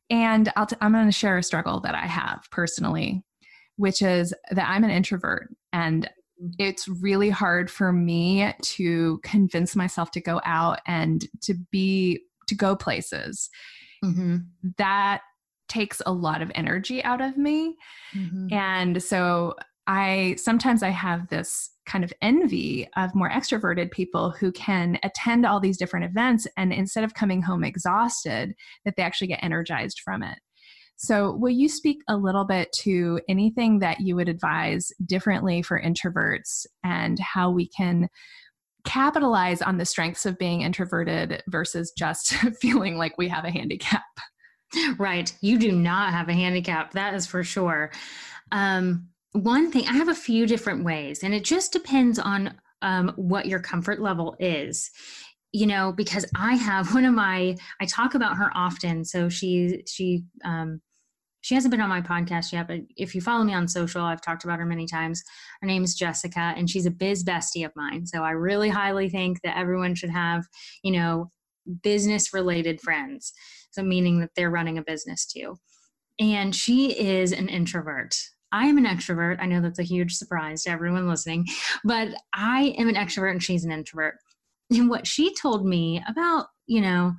[0.09, 3.23] And i t- I'm going to share a struggle that I have personally,
[3.75, 6.09] which is that I'm an introvert and
[6.59, 12.55] it's really hard for me to convince myself to go out and to be to
[12.55, 13.49] go places.
[14.03, 14.37] Mm-hmm.
[14.77, 15.21] That
[15.67, 17.75] takes a lot of energy out of me.
[18.15, 18.53] Mm-hmm.
[18.53, 19.55] And so
[19.87, 25.45] I sometimes I have this kind of envy of more extroverted people who can attend
[25.45, 30.01] all these different events and instead of coming home exhausted that they actually get energized
[30.03, 30.37] from it.
[30.97, 35.79] So, will you speak a little bit to anything that you would advise differently for
[35.79, 38.09] introverts and how we can
[38.83, 44.03] capitalize on the strengths of being introverted versus just feeling like we have a handicap?
[44.97, 45.33] Right.
[45.39, 46.91] You do not have a handicap.
[46.91, 47.91] That is for sure.
[48.51, 53.13] Um, one thing, I have a few different ways, and it just depends on um,
[53.15, 54.91] what your comfort level is
[55.53, 59.81] you know because i have one of my i talk about her often so she
[59.87, 60.81] she um
[61.39, 64.21] she hasn't been on my podcast yet but if you follow me on social i've
[64.21, 65.23] talked about her many times.
[65.61, 69.09] Her name is jessica and she's a biz bestie of mine so i really highly
[69.09, 70.45] think that everyone should have
[70.83, 71.31] you know
[71.81, 73.31] business related friends
[73.77, 75.57] so meaning that they're running a business too.
[76.19, 78.15] And she is an introvert
[78.51, 79.37] I am an extrovert.
[79.39, 81.45] I know that's a huge surprise to everyone listening,
[81.83, 84.15] but I am an extrovert and she's an introvert.
[84.71, 87.13] And what she told me about, you know,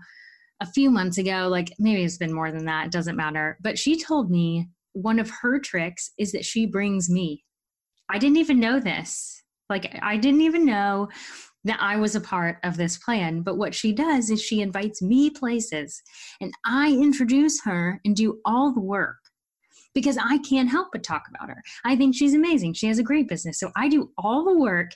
[0.60, 3.78] a few months ago, like maybe it's been more than that, it doesn't matter, but
[3.78, 7.44] she told me one of her tricks is that she brings me.
[8.08, 9.42] I didn't even know this.
[9.70, 11.08] Like, I didn't even know
[11.64, 13.42] that I was a part of this plan.
[13.42, 16.02] But what she does is she invites me places
[16.40, 19.18] and I introduce her and do all the work
[19.98, 21.60] because I can't help but talk about her.
[21.84, 22.74] I think she's amazing.
[22.74, 23.58] She has a great business.
[23.58, 24.92] So I do all the work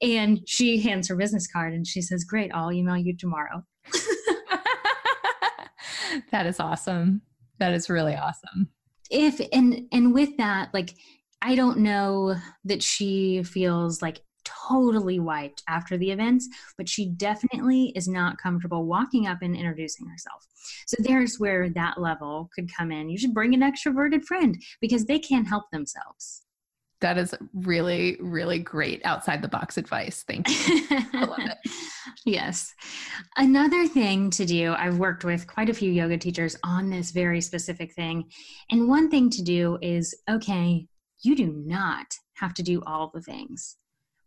[0.00, 3.64] and she hands her business card and she says, Great, I'll email you tomorrow.
[6.30, 7.22] that is awesome.
[7.58, 8.68] That is really awesome.
[9.10, 10.94] If and and with that, like
[11.42, 17.92] I don't know that she feels like totally wiped after the events, but she definitely
[17.94, 20.46] is not comfortable walking up and introducing herself.
[20.86, 23.08] So there's where that level could come in.
[23.08, 26.42] You should bring an extroverted friend because they can't help themselves.
[27.00, 30.24] That is really, really great outside the box advice.
[30.26, 30.86] Thank you.
[31.12, 31.58] I love it.
[32.26, 32.72] Yes.
[33.36, 37.40] Another thing to do, I've worked with quite a few yoga teachers on this very
[37.40, 38.24] specific thing.
[38.70, 40.86] And one thing to do is okay,
[41.22, 43.76] you do not have to do all the things.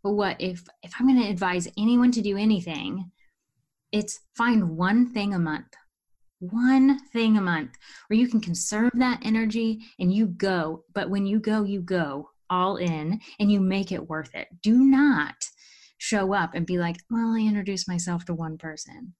[0.02, 3.10] But what if if I'm going to advise anyone to do anything,
[3.92, 5.74] it's find one thing a month.
[6.40, 7.72] One thing a month
[8.06, 12.30] where you can conserve that energy and you go, but when you go, you go
[12.50, 14.48] all in and you make it worth it.
[14.62, 15.34] Do not
[15.98, 19.14] show up and be like, well, I introduced myself to one person.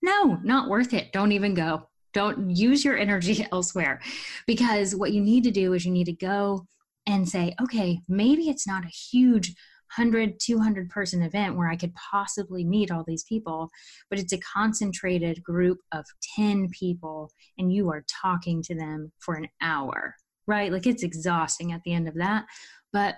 [0.00, 1.12] No, not worth it.
[1.12, 1.88] Don't even go.
[2.12, 4.00] Don't use your energy elsewhere
[4.46, 6.66] because what you need to do is you need to go
[7.06, 9.54] and say, okay, maybe it's not a huge
[9.96, 13.68] 100 200 person event where i could possibly meet all these people
[14.10, 16.04] but it's a concentrated group of
[16.36, 20.14] 10 people and you are talking to them for an hour
[20.46, 20.72] right?
[20.72, 22.46] Like it's exhausting at the end of that
[22.92, 23.16] but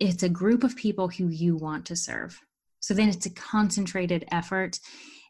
[0.00, 2.38] it's a group of people who you want to serve.
[2.80, 4.78] So then it's a concentrated effort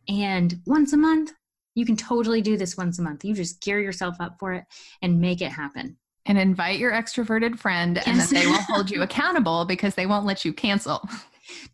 [0.09, 1.33] and once a month
[1.75, 3.25] you can totally do this once a month.
[3.25, 4.65] You just gear yourself up for it
[5.01, 5.97] and make it happen
[6.29, 8.07] and invite your extroverted friend yes.
[8.07, 11.03] and then they will hold you accountable because they won't let you cancel.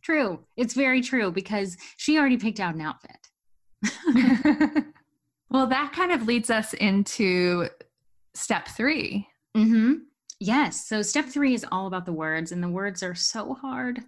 [0.03, 0.39] True.
[0.57, 3.19] It's very true because she already picked out an outfit.
[5.51, 7.69] well, that kind of leads us into
[8.35, 9.93] step 3 Mm-hmm.
[10.41, 10.87] Yes.
[10.89, 14.01] So step three is all about the words, and the words are so hard.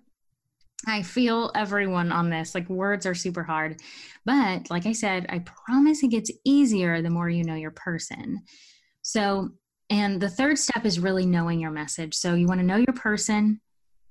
[0.87, 2.55] I feel everyone on this.
[2.55, 3.81] Like words are super hard.
[4.25, 8.43] But like I said, I promise it gets easier the more you know your person.
[9.03, 9.51] So
[9.91, 12.15] and the third step is really knowing your message.
[12.15, 13.61] So you want to know your person,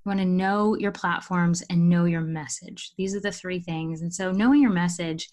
[0.04, 2.92] you want to know your platforms, and know your message.
[2.96, 4.02] These are the three things.
[4.02, 5.28] And so knowing your message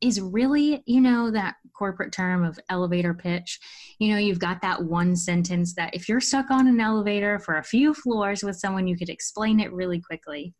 [0.00, 3.58] is really, you know, that corporate term of elevator pitch.
[3.98, 7.56] You know, you've got that one sentence that if you're stuck on an elevator for
[7.56, 10.52] a few floors with someone, you could explain it really quickly.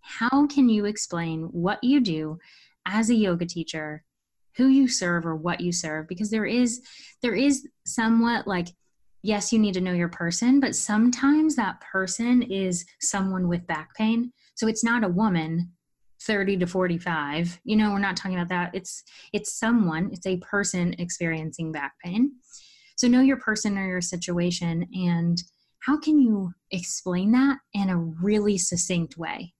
[0.00, 2.38] How can you explain what you do
[2.86, 4.04] as a yoga teacher
[4.56, 6.82] who you serve or what you serve because there is
[7.22, 8.68] there is somewhat like
[9.22, 13.94] yes you need to know your person but sometimes that person is someone with back
[13.94, 14.32] pain.
[14.54, 15.72] So it's not a woman
[16.22, 18.74] 30 to 45 you know we're not talking about that.
[18.74, 22.32] It's it's someone it's a person experiencing back pain.
[22.96, 25.42] So know your person or your situation and
[25.80, 29.54] how can you explain that in a really succinct way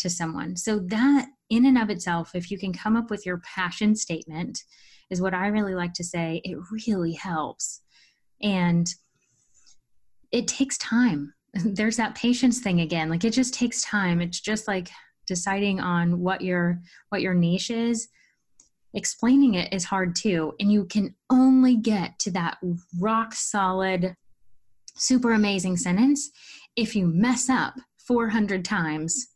[0.00, 3.38] to someone so that in and of itself, if you can come up with your
[3.38, 4.62] passion statement,
[5.10, 7.82] is what I really like to say, it really helps.
[8.40, 8.92] And
[10.32, 11.34] it takes time.
[11.54, 13.10] There's that patience thing again.
[13.10, 14.20] Like it just takes time.
[14.20, 14.88] It's just like
[15.26, 18.08] deciding on what your what your niche is.
[18.94, 20.54] Explaining it is hard too.
[20.58, 22.58] And you can only get to that
[22.98, 24.14] rock solid,
[24.96, 26.30] super amazing sentence
[26.76, 27.74] if you mess up
[28.06, 29.28] 400 times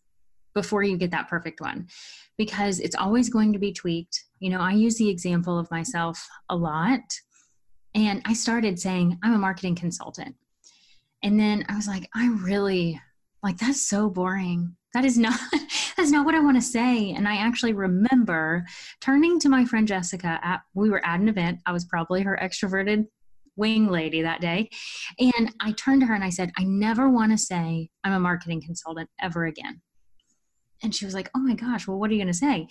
[0.55, 1.89] before you get that perfect one
[2.37, 4.25] because it's always going to be tweaked.
[4.41, 7.01] You know, I use the example of myself a lot.
[7.95, 10.35] And I started saying, I'm a marketing consultant.
[11.23, 13.01] And then I was like, I really
[13.43, 14.75] like that's so boring.
[14.95, 15.39] That is not
[15.97, 17.13] that's not what I want to say.
[17.13, 18.65] And I actually remember
[19.01, 21.61] turning to my friend Jessica at we were at an event.
[21.67, 23.07] I was probably her extroverted
[23.57, 24.69] wing lady that day.
[25.19, 28.21] And I turned to her and I said, I never want to say I'm a
[28.21, 29.81] marketing consultant ever again.
[30.85, 32.69] And she was like, Oh my gosh, well, what are you going to say?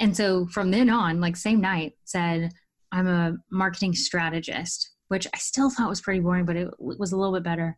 [0.00, 2.50] And so from then on, like, same night, said,
[2.90, 7.16] I'm a marketing strategist, which I still thought was pretty boring, but it was a
[7.16, 7.76] little bit better.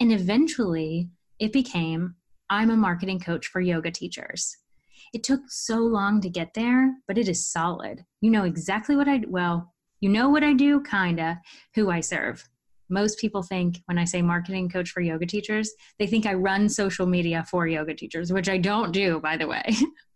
[0.00, 2.16] And eventually it became,
[2.50, 4.56] I'm a marketing coach for yoga teachers.
[5.12, 8.04] It took so long to get there, but it is solid.
[8.20, 11.40] You know exactly what I, well, you know what I do, kinda,
[11.74, 12.48] who I serve
[12.88, 16.68] most people think when I say marketing coach for yoga teachers, they think I run
[16.68, 19.64] social media for yoga teachers, which I don't do, by the way.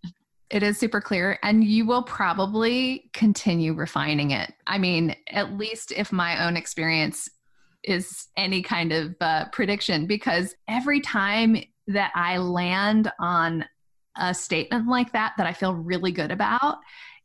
[0.50, 4.52] it is super clear, and you will probably continue refining it.
[4.66, 7.28] I mean, at least if my own experience
[7.84, 11.56] is any kind of uh, prediction, because every time
[11.88, 13.64] that I land on
[14.16, 16.78] a statement like that, that I feel really good about,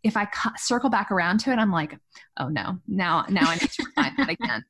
[0.03, 1.97] if I cu- circle back around to it, I'm like,
[2.37, 4.63] oh no, now now I need to refine that again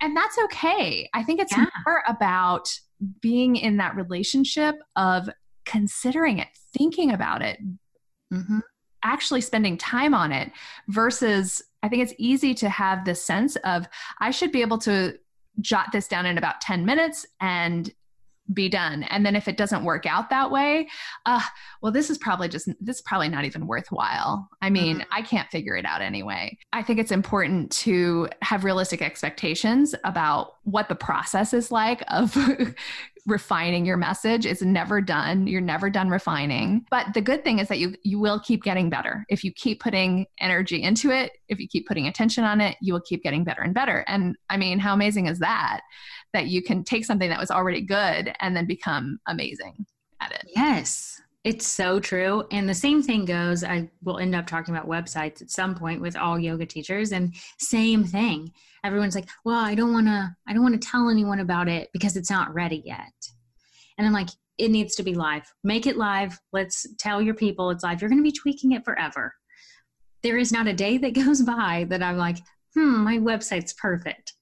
[0.00, 1.08] and that's okay.
[1.12, 1.66] I think it's yeah.
[1.86, 2.68] more about
[3.20, 5.28] being in that relationship of
[5.64, 7.58] considering it, thinking about it,
[8.32, 8.58] mm-hmm.
[9.02, 10.50] actually spending time on it
[10.88, 13.86] versus I think it's easy to have this sense of
[14.20, 15.18] I should be able to
[15.60, 17.92] jot this down in about 10 minutes and
[18.52, 19.02] be done.
[19.04, 20.88] And then if it doesn't work out that way,
[21.26, 21.42] uh,
[21.82, 24.48] well, this is probably just, this is probably not even worthwhile.
[24.62, 25.12] I mean, mm-hmm.
[25.12, 26.58] I can't figure it out anyway.
[26.72, 32.36] I think it's important to have realistic expectations about what the process is like of
[33.28, 37.68] refining your message is never done you're never done refining but the good thing is
[37.68, 41.60] that you you will keep getting better if you keep putting energy into it if
[41.60, 44.56] you keep putting attention on it you will keep getting better and better and i
[44.56, 45.80] mean how amazing is that
[46.32, 49.86] that you can take something that was already good and then become amazing
[50.20, 52.44] at it yes it's so true.
[52.50, 56.00] And the same thing goes, I will end up talking about websites at some point
[56.00, 58.52] with all yoga teachers and same thing.
[58.84, 61.88] Everyone's like, "Well, I don't want to I don't want to tell anyone about it
[61.92, 63.12] because it's not ready yet."
[63.96, 65.50] And I'm like, "It needs to be live.
[65.64, 66.38] Make it live.
[66.52, 68.02] Let's tell your people it's live.
[68.02, 69.34] You're going to be tweaking it forever."
[70.22, 72.38] There is not a day that goes by that I'm like,
[72.74, 74.34] "Hmm, my website's perfect."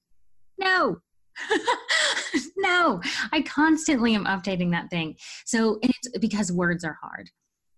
[0.57, 0.97] No.
[2.57, 5.15] no, I constantly am updating that thing.
[5.45, 7.29] So it's because words are hard.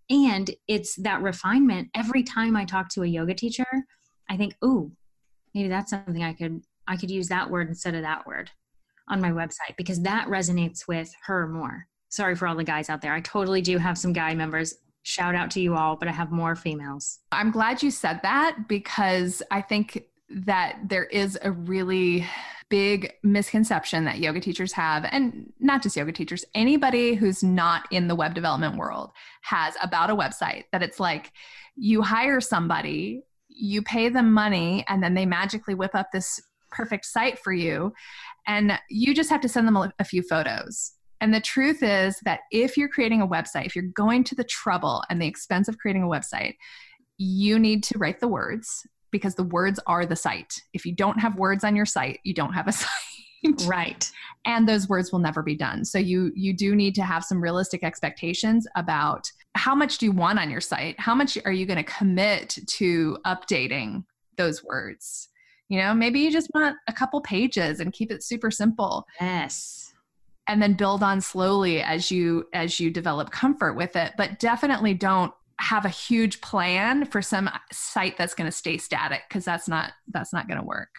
[0.09, 1.89] And it's that refinement.
[1.95, 3.67] Every time I talk to a yoga teacher,
[4.29, 4.91] I think, ooh,
[5.53, 8.49] maybe that's something I could I could use that word instead of that word
[9.07, 11.85] on my website because that resonates with her more.
[12.09, 13.13] Sorry for all the guys out there.
[13.13, 14.73] I totally do have some guy members.
[15.03, 17.19] Shout out to you all, but I have more females.
[17.31, 22.25] I'm glad you said that because I think that there is a really
[22.69, 28.07] big misconception that yoga teachers have, and not just yoga teachers, anybody who's not in
[28.07, 29.11] the web development world
[29.41, 31.31] has about a website that it's like
[31.75, 36.39] you hire somebody, you pay them money, and then they magically whip up this
[36.71, 37.93] perfect site for you.
[38.47, 40.93] And you just have to send them a, few photos.
[41.21, 44.43] And the truth is that if you're creating a website, if you're going to the
[44.43, 46.55] trouble and the expense of creating a website,
[47.17, 50.61] you need to write the words because the words are the site.
[50.73, 52.89] If you don't have words on your site, you don't have a site.
[53.65, 54.11] Right.
[54.45, 55.85] and those words will never be done.
[55.85, 60.11] So you you do need to have some realistic expectations about how much do you
[60.11, 60.99] want on your site?
[60.99, 64.03] How much are you going to commit to updating
[64.37, 65.29] those words?
[65.69, 69.05] You know, maybe you just want a couple pages and keep it super simple.
[69.21, 69.93] Yes.
[70.47, 74.95] And then build on slowly as you as you develop comfort with it, but definitely
[74.95, 79.67] don't have a huge plan for some site that's going to stay static because that's
[79.67, 80.89] not that's not going to work.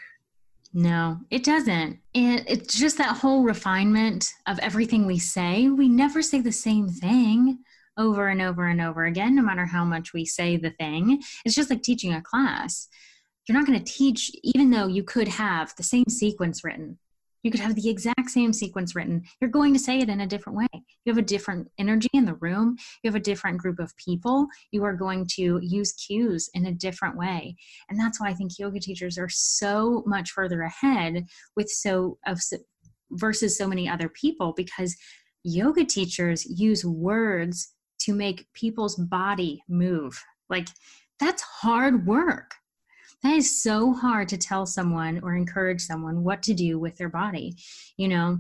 [0.72, 1.98] No it doesn't.
[2.14, 5.68] And it's just that whole refinement of everything we say.
[5.68, 7.58] We never say the same thing
[7.98, 11.22] over and over and over again no matter how much we say the thing.
[11.44, 12.88] It's just like teaching a class.
[13.48, 16.98] You're not going to teach even though you could have the same sequence written
[17.42, 19.22] you could have the exact same sequence written.
[19.40, 20.68] You're going to say it in a different way.
[21.04, 22.76] You have a different energy in the room.
[23.02, 24.46] You have a different group of people.
[24.72, 27.56] You are going to use cues in a different way.
[27.88, 31.24] And that's why I think yoga teachers are so much further ahead
[31.56, 32.40] with so of
[33.12, 34.96] versus so many other people because
[35.42, 40.22] yoga teachers use words to make people's body move.
[40.48, 40.68] Like
[41.18, 42.54] that's hard work
[43.22, 47.08] that is so hard to tell someone or encourage someone what to do with their
[47.08, 47.54] body
[47.96, 48.38] you know?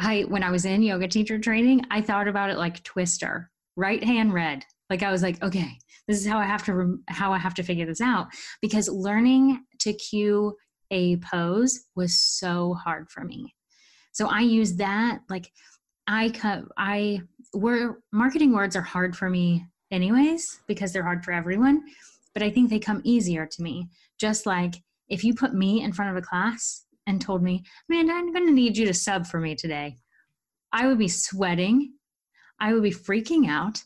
[0.00, 4.02] I when i was in yoga teacher training i thought about it like twister right
[4.02, 4.64] hand red.
[4.90, 7.62] Like i was like okay this is how i have to how i have to
[7.62, 8.28] figure this out
[8.62, 10.56] because learning to cue
[10.90, 13.54] a pose was so hard for me.
[14.12, 15.50] So i use that like
[16.06, 17.20] i cut i
[17.52, 21.82] were marketing words are hard for me anyways because they're hard for everyone
[22.34, 23.88] but I think they come easier to me.
[24.18, 24.76] Just like
[25.08, 28.46] if you put me in front of a class and told me, man, I'm going
[28.46, 29.96] to need you to sub for me today,
[30.72, 31.94] I would be sweating.
[32.60, 33.82] I would be freaking out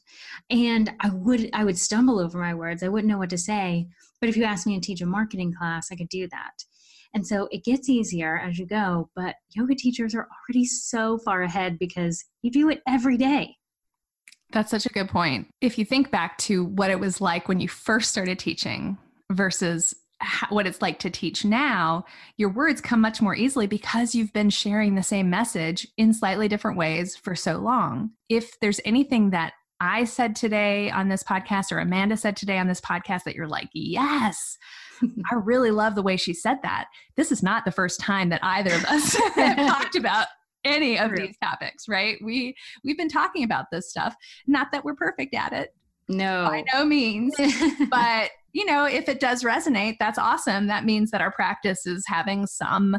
[0.48, 2.82] and I would I would stumble over my words.
[2.82, 3.86] I wouldn't know what to say.
[4.18, 6.64] But if you asked me to teach a marketing class, I could do that.
[7.14, 11.42] And so it gets easier as you go, but yoga teachers are already so far
[11.42, 13.56] ahead because you do it every day.
[14.52, 15.48] That's such a good point.
[15.60, 18.98] If you think back to what it was like when you first started teaching
[19.30, 19.94] versus
[20.50, 22.04] what it's like to teach now,
[22.36, 26.48] your words come much more easily because you've been sharing the same message in slightly
[26.48, 28.10] different ways for so long.
[28.28, 32.68] If there's anything that I said today on this podcast or Amanda said today on
[32.68, 34.56] this podcast that you're like, yes,
[35.02, 36.86] I really love the way she said that.
[37.16, 40.28] This is not the first time that either of us have talked about
[40.64, 41.26] any of True.
[41.26, 42.18] these topics, right?
[42.22, 42.54] We
[42.84, 44.14] we've been talking about this stuff.
[44.46, 45.74] Not that we're perfect at it.
[46.08, 46.48] No.
[46.48, 47.34] By no means.
[47.90, 50.66] but, you know, if it does resonate, that's awesome.
[50.66, 52.96] That means that our practice is having some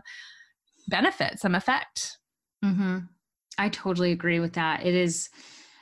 [0.87, 2.17] benefit, some effect.
[2.63, 2.99] Mm-hmm.
[3.57, 4.85] I totally agree with that.
[4.85, 5.29] It is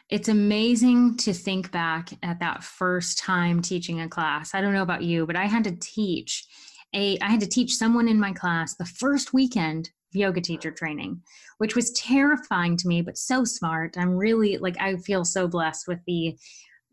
[0.10, 4.54] it's amazing to think back at that first time teaching a class.
[4.54, 6.46] I don't know about you, but I had to teach
[6.94, 11.22] a I had to teach someone in my class the first weekend yoga teacher training,
[11.58, 13.98] which was terrifying to me, but so smart.
[13.98, 16.38] I'm really like, I feel so blessed with the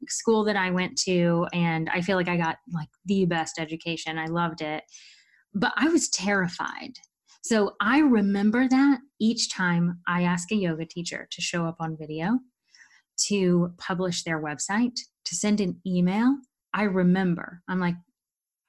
[0.09, 4.19] school that I went to, and I feel like I got like the best education.
[4.19, 4.85] I loved it,
[5.55, 6.93] but I was terrified.
[7.43, 11.97] So I remember that each time I ask a yoga teacher to show up on
[11.97, 12.39] video,
[13.27, 16.37] to publish their website, to send an email,
[16.75, 17.63] I remember.
[17.69, 17.97] I'm like,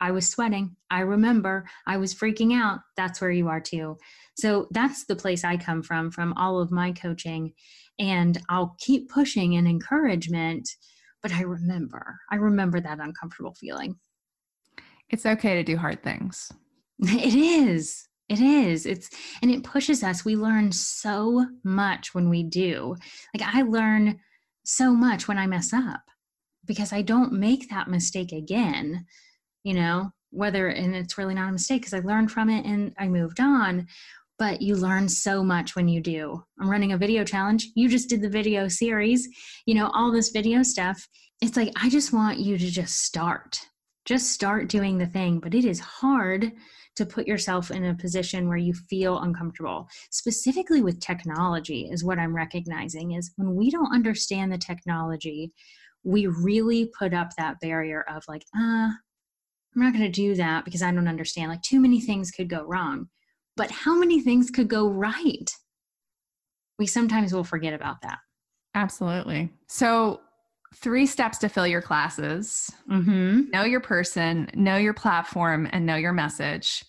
[0.02, 0.76] I was sweating.
[0.90, 2.80] I remember I was freaking out.
[2.96, 3.98] That's where you are too.
[4.36, 7.54] So that's the place I come from, from all of my coaching.
[8.00, 10.70] And I'll keep pushing and encouragement,
[11.22, 13.96] but I remember, I remember that uncomfortable feeling.
[15.10, 16.52] It's okay to do hard things.
[17.02, 18.08] It is.
[18.28, 18.86] It is.
[18.86, 19.10] It's,
[19.42, 20.24] and it pushes us.
[20.24, 22.96] We learn so much when we do.
[23.34, 24.20] Like I learn
[24.64, 26.02] so much when I mess up
[26.66, 29.06] because I don't make that mistake again
[29.64, 32.94] you know whether and it's really not a mistake because i learned from it and
[33.00, 33.88] i moved on
[34.40, 36.42] but you learn so much when you do.
[36.60, 37.68] I'm running a video challenge.
[37.76, 39.28] You just did the video series,
[39.66, 41.06] you know, all this video stuff.
[41.42, 43.60] It's like, I just want you to just start.
[44.06, 45.42] Just start doing the thing.
[45.42, 46.54] But it is hard
[46.96, 49.88] to put yourself in a position where you feel uncomfortable.
[50.10, 55.52] Specifically with technology, is what I'm recognizing is when we don't understand the technology,
[56.04, 58.92] we really put up that barrier of like, ah, uh,
[59.76, 61.50] I'm not going to do that because I don't understand.
[61.50, 63.10] Like, too many things could go wrong
[63.60, 65.52] but how many things could go right?
[66.80, 68.20] We sometimes will forget about that.
[68.74, 69.50] Absolutely.
[69.68, 70.22] So,
[70.76, 73.50] three steps to fill your classes mm-hmm.
[73.52, 76.86] know your person, know your platform, and know your message.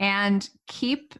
[0.00, 1.14] And keep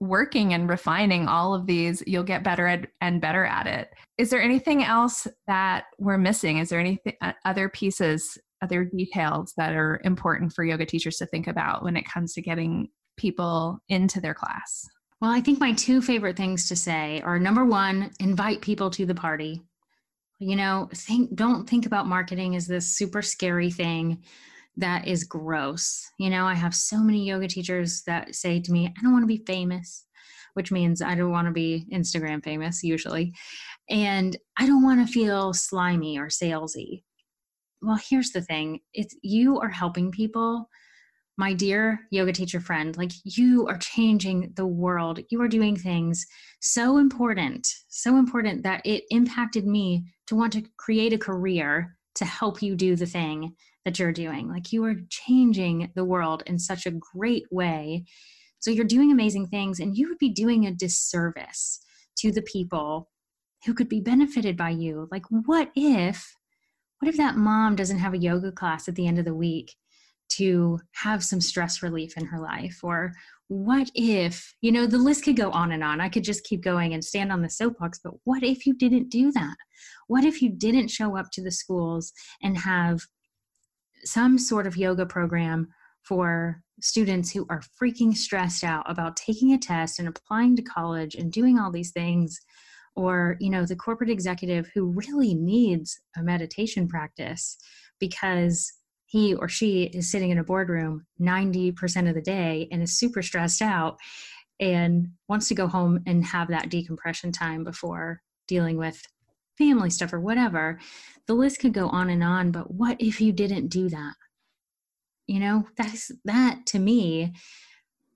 [0.00, 2.02] working and refining all of these.
[2.04, 3.90] You'll get better at, and better at it.
[4.18, 6.58] Is there anything else that we're missing?
[6.58, 11.26] Is there any uh, other pieces, other details that are important for yoga teachers to
[11.26, 14.88] think about when it comes to getting people into their class?
[15.20, 19.06] Well, I think my two favorite things to say are number one, invite people to
[19.06, 19.62] the party.
[20.38, 24.22] You know, think don't think about marketing as this super scary thing
[24.76, 26.10] that is gross.
[26.18, 29.22] You know, I have so many yoga teachers that say to me, I don't want
[29.22, 30.04] to be famous,
[30.54, 33.32] which means I don't want to be Instagram famous usually.
[33.88, 37.02] And I don't want to feel slimy or salesy.
[37.84, 40.68] Well, here's the thing it's you are helping people
[41.36, 45.18] my dear yoga teacher friend, like you are changing the world.
[45.30, 46.24] You are doing things
[46.60, 52.24] so important, so important that it impacted me to want to create a career to
[52.24, 53.54] help you do the thing
[53.84, 54.48] that you're doing.
[54.48, 58.04] Like you are changing the world in such a great way.
[58.60, 61.80] So you're doing amazing things, and you would be doing a disservice
[62.18, 63.10] to the people
[63.66, 65.08] who could be benefited by you.
[65.10, 66.34] Like, what if?
[67.00, 69.74] What if that mom doesn't have a yoga class at the end of the week
[70.30, 72.80] to have some stress relief in her life?
[72.82, 73.12] Or
[73.48, 76.00] what if you know the list could go on and on.
[76.00, 79.10] I could just keep going and stand on the soapbox but what if you didn't
[79.10, 79.56] do that?
[80.06, 83.02] What if you didn't show up to the schools and have
[84.04, 85.68] some sort of yoga program
[86.02, 91.14] for students who are freaking stressed out about taking a test and applying to college
[91.14, 92.40] and doing all these things
[92.96, 97.56] or you know the corporate executive who really needs a meditation practice
[97.98, 98.72] because
[99.06, 103.22] he or she is sitting in a boardroom 90% of the day and is super
[103.22, 103.96] stressed out
[104.58, 109.02] and wants to go home and have that decompression time before dealing with
[109.56, 110.80] family stuff or whatever.
[111.26, 114.14] The list could go on and on, but what if you didn't do that?
[115.26, 117.34] You know, that's that to me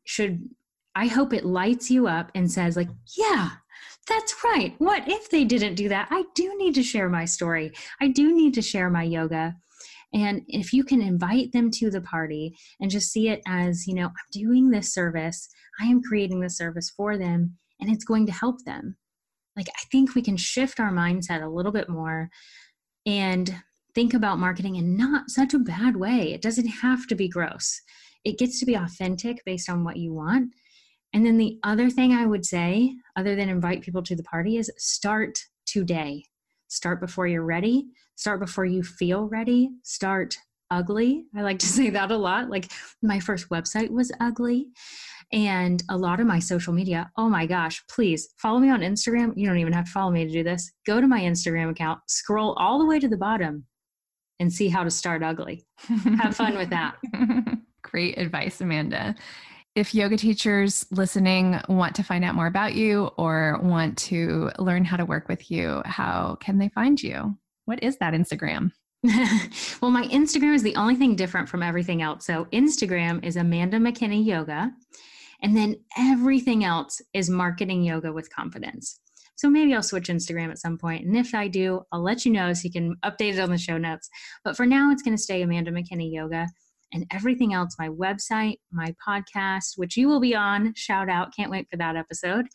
[0.05, 0.49] should
[0.95, 3.51] I hope it lights you up and says like, yeah,
[4.09, 4.75] that's right.
[4.79, 6.09] What if they didn't do that?
[6.11, 7.73] I do need to share my story.
[8.01, 9.55] I do need to share my yoga.
[10.15, 13.95] And if you can invite them to the party and just see it as, you
[13.95, 15.49] know, I'm doing this service,
[15.81, 18.97] I am creating this service for them, and it's going to help them.
[19.57, 22.31] Like, I think we can shift our mindset a little bit more
[23.05, 23.55] and
[23.95, 26.33] think about marketing in not such a bad way.
[26.33, 27.81] It doesn't have to be gross,
[28.25, 30.53] it gets to be authentic based on what you want.
[31.13, 34.57] And then the other thing I would say, other than invite people to the party,
[34.59, 36.25] is start today.
[36.69, 37.87] Start before you're ready.
[38.17, 39.71] Start before you feel ready.
[39.83, 40.37] Start
[40.71, 41.25] ugly.
[41.37, 42.51] I like to say that a lot.
[42.51, 42.71] Like
[43.03, 44.69] my first website was ugly.
[45.31, 49.35] And a lot of my social media, oh my gosh, please follow me on Instagram.
[49.37, 50.73] You don't even have to follow me to do this.
[50.87, 53.67] Go to my Instagram account, scroll all the way to the bottom,
[54.41, 55.67] and see how to start ugly.
[56.19, 56.97] have fun with that.
[57.83, 59.17] Great advice, Amanda
[59.79, 64.85] if yoga teachers listening want to find out more about you or want to learn
[64.85, 67.39] how to work with you, how can they find you?
[67.66, 68.72] What is that Instagram?
[69.81, 72.26] well, my Instagram is the only thing different from everything else.
[72.26, 74.72] So, Instagram is Amanda McKinney Yoga.
[75.43, 78.99] And then everything else is marketing yoga with confidence.
[79.37, 81.07] So maybe I'll switch Instagram at some point.
[81.07, 83.59] And if I do, I'll let you know so you can update it on the
[83.59, 84.09] show notes.
[84.43, 86.49] But for now, it's going to stay Amanda McKinney Yoga
[86.93, 90.74] and everything else my website, my podcast, which you will be on.
[90.74, 92.47] Shout out, can't wait for that episode.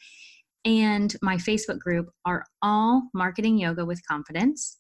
[0.65, 4.77] And my Facebook group are all marketing yoga with confidence.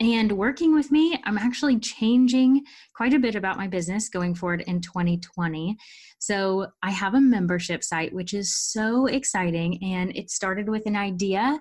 [0.00, 2.62] And working with me, I'm actually changing
[2.94, 5.76] quite a bit about my business going forward in 2020.
[6.20, 9.82] So I have a membership site, which is so exciting.
[9.82, 11.58] And it started with an idea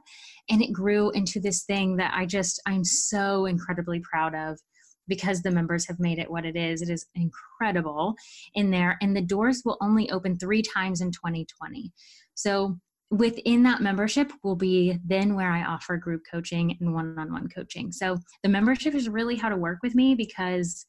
[0.49, 4.59] and it grew into this thing that I just, I'm so incredibly proud of
[5.07, 6.81] because the members have made it what it is.
[6.81, 8.15] It is incredible
[8.53, 8.97] in there.
[9.01, 11.91] And the doors will only open three times in 2020.
[12.35, 12.77] So
[13.09, 17.47] within that membership will be then where I offer group coaching and one on one
[17.47, 17.91] coaching.
[17.91, 20.85] So the membership is really how to work with me because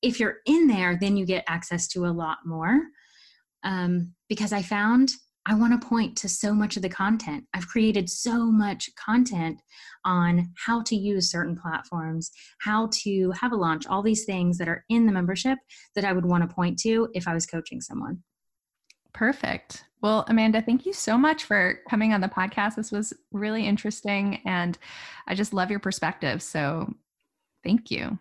[0.00, 2.80] if you're in there, then you get access to a lot more.
[3.64, 5.10] Um, because I found
[5.48, 7.44] I want to point to so much of the content.
[7.54, 9.58] I've created so much content
[10.04, 12.30] on how to use certain platforms,
[12.60, 15.58] how to have a launch, all these things that are in the membership
[15.94, 18.22] that I would want to point to if I was coaching someone.
[19.14, 19.86] Perfect.
[20.02, 22.74] Well, Amanda, thank you so much for coming on the podcast.
[22.76, 24.76] This was really interesting and
[25.26, 26.42] I just love your perspective.
[26.42, 26.92] So
[27.64, 28.18] thank you.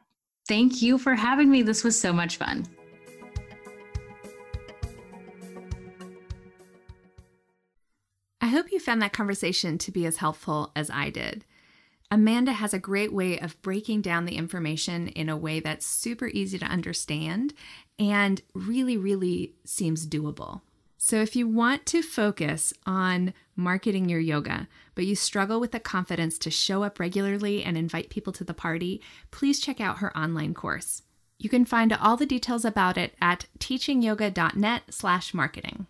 [0.47, 1.61] Thank you for having me.
[1.61, 2.65] This was so much fun.
[8.57, 11.45] Hope you found that conversation to be as helpful as I did.
[12.09, 16.25] Amanda has a great way of breaking down the information in a way that's super
[16.27, 17.53] easy to understand
[17.99, 20.61] and really, really seems doable.
[20.97, 25.79] So, if you want to focus on marketing your yoga, but you struggle with the
[25.79, 28.99] confidence to show up regularly and invite people to the party,
[29.29, 31.03] please check out her online course.
[31.37, 35.85] You can find all the details about it at teachingyoga.net/marketing.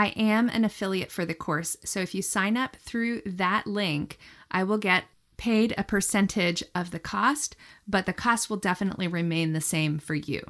[0.00, 4.16] I am an affiliate for the course, so if you sign up through that link,
[4.50, 5.04] I will get
[5.36, 7.54] paid a percentage of the cost,
[7.86, 10.40] but the cost will definitely remain the same for you.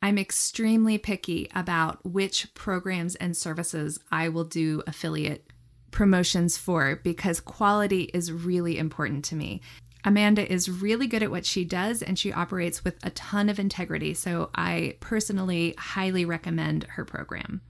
[0.00, 5.52] I'm extremely picky about which programs and services I will do affiliate
[5.90, 9.60] promotions for because quality is really important to me.
[10.02, 13.58] Amanda is really good at what she does and she operates with a ton of
[13.58, 17.60] integrity, so I personally highly recommend her program.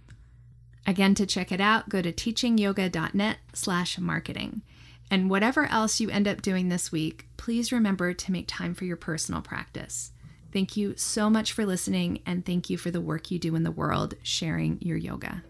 [0.86, 4.62] Again, to check it out, go to teachingyoga.net slash marketing.
[5.10, 8.84] And whatever else you end up doing this week, please remember to make time for
[8.84, 10.12] your personal practice.
[10.52, 13.64] Thank you so much for listening, and thank you for the work you do in
[13.64, 15.42] the world sharing your yoga.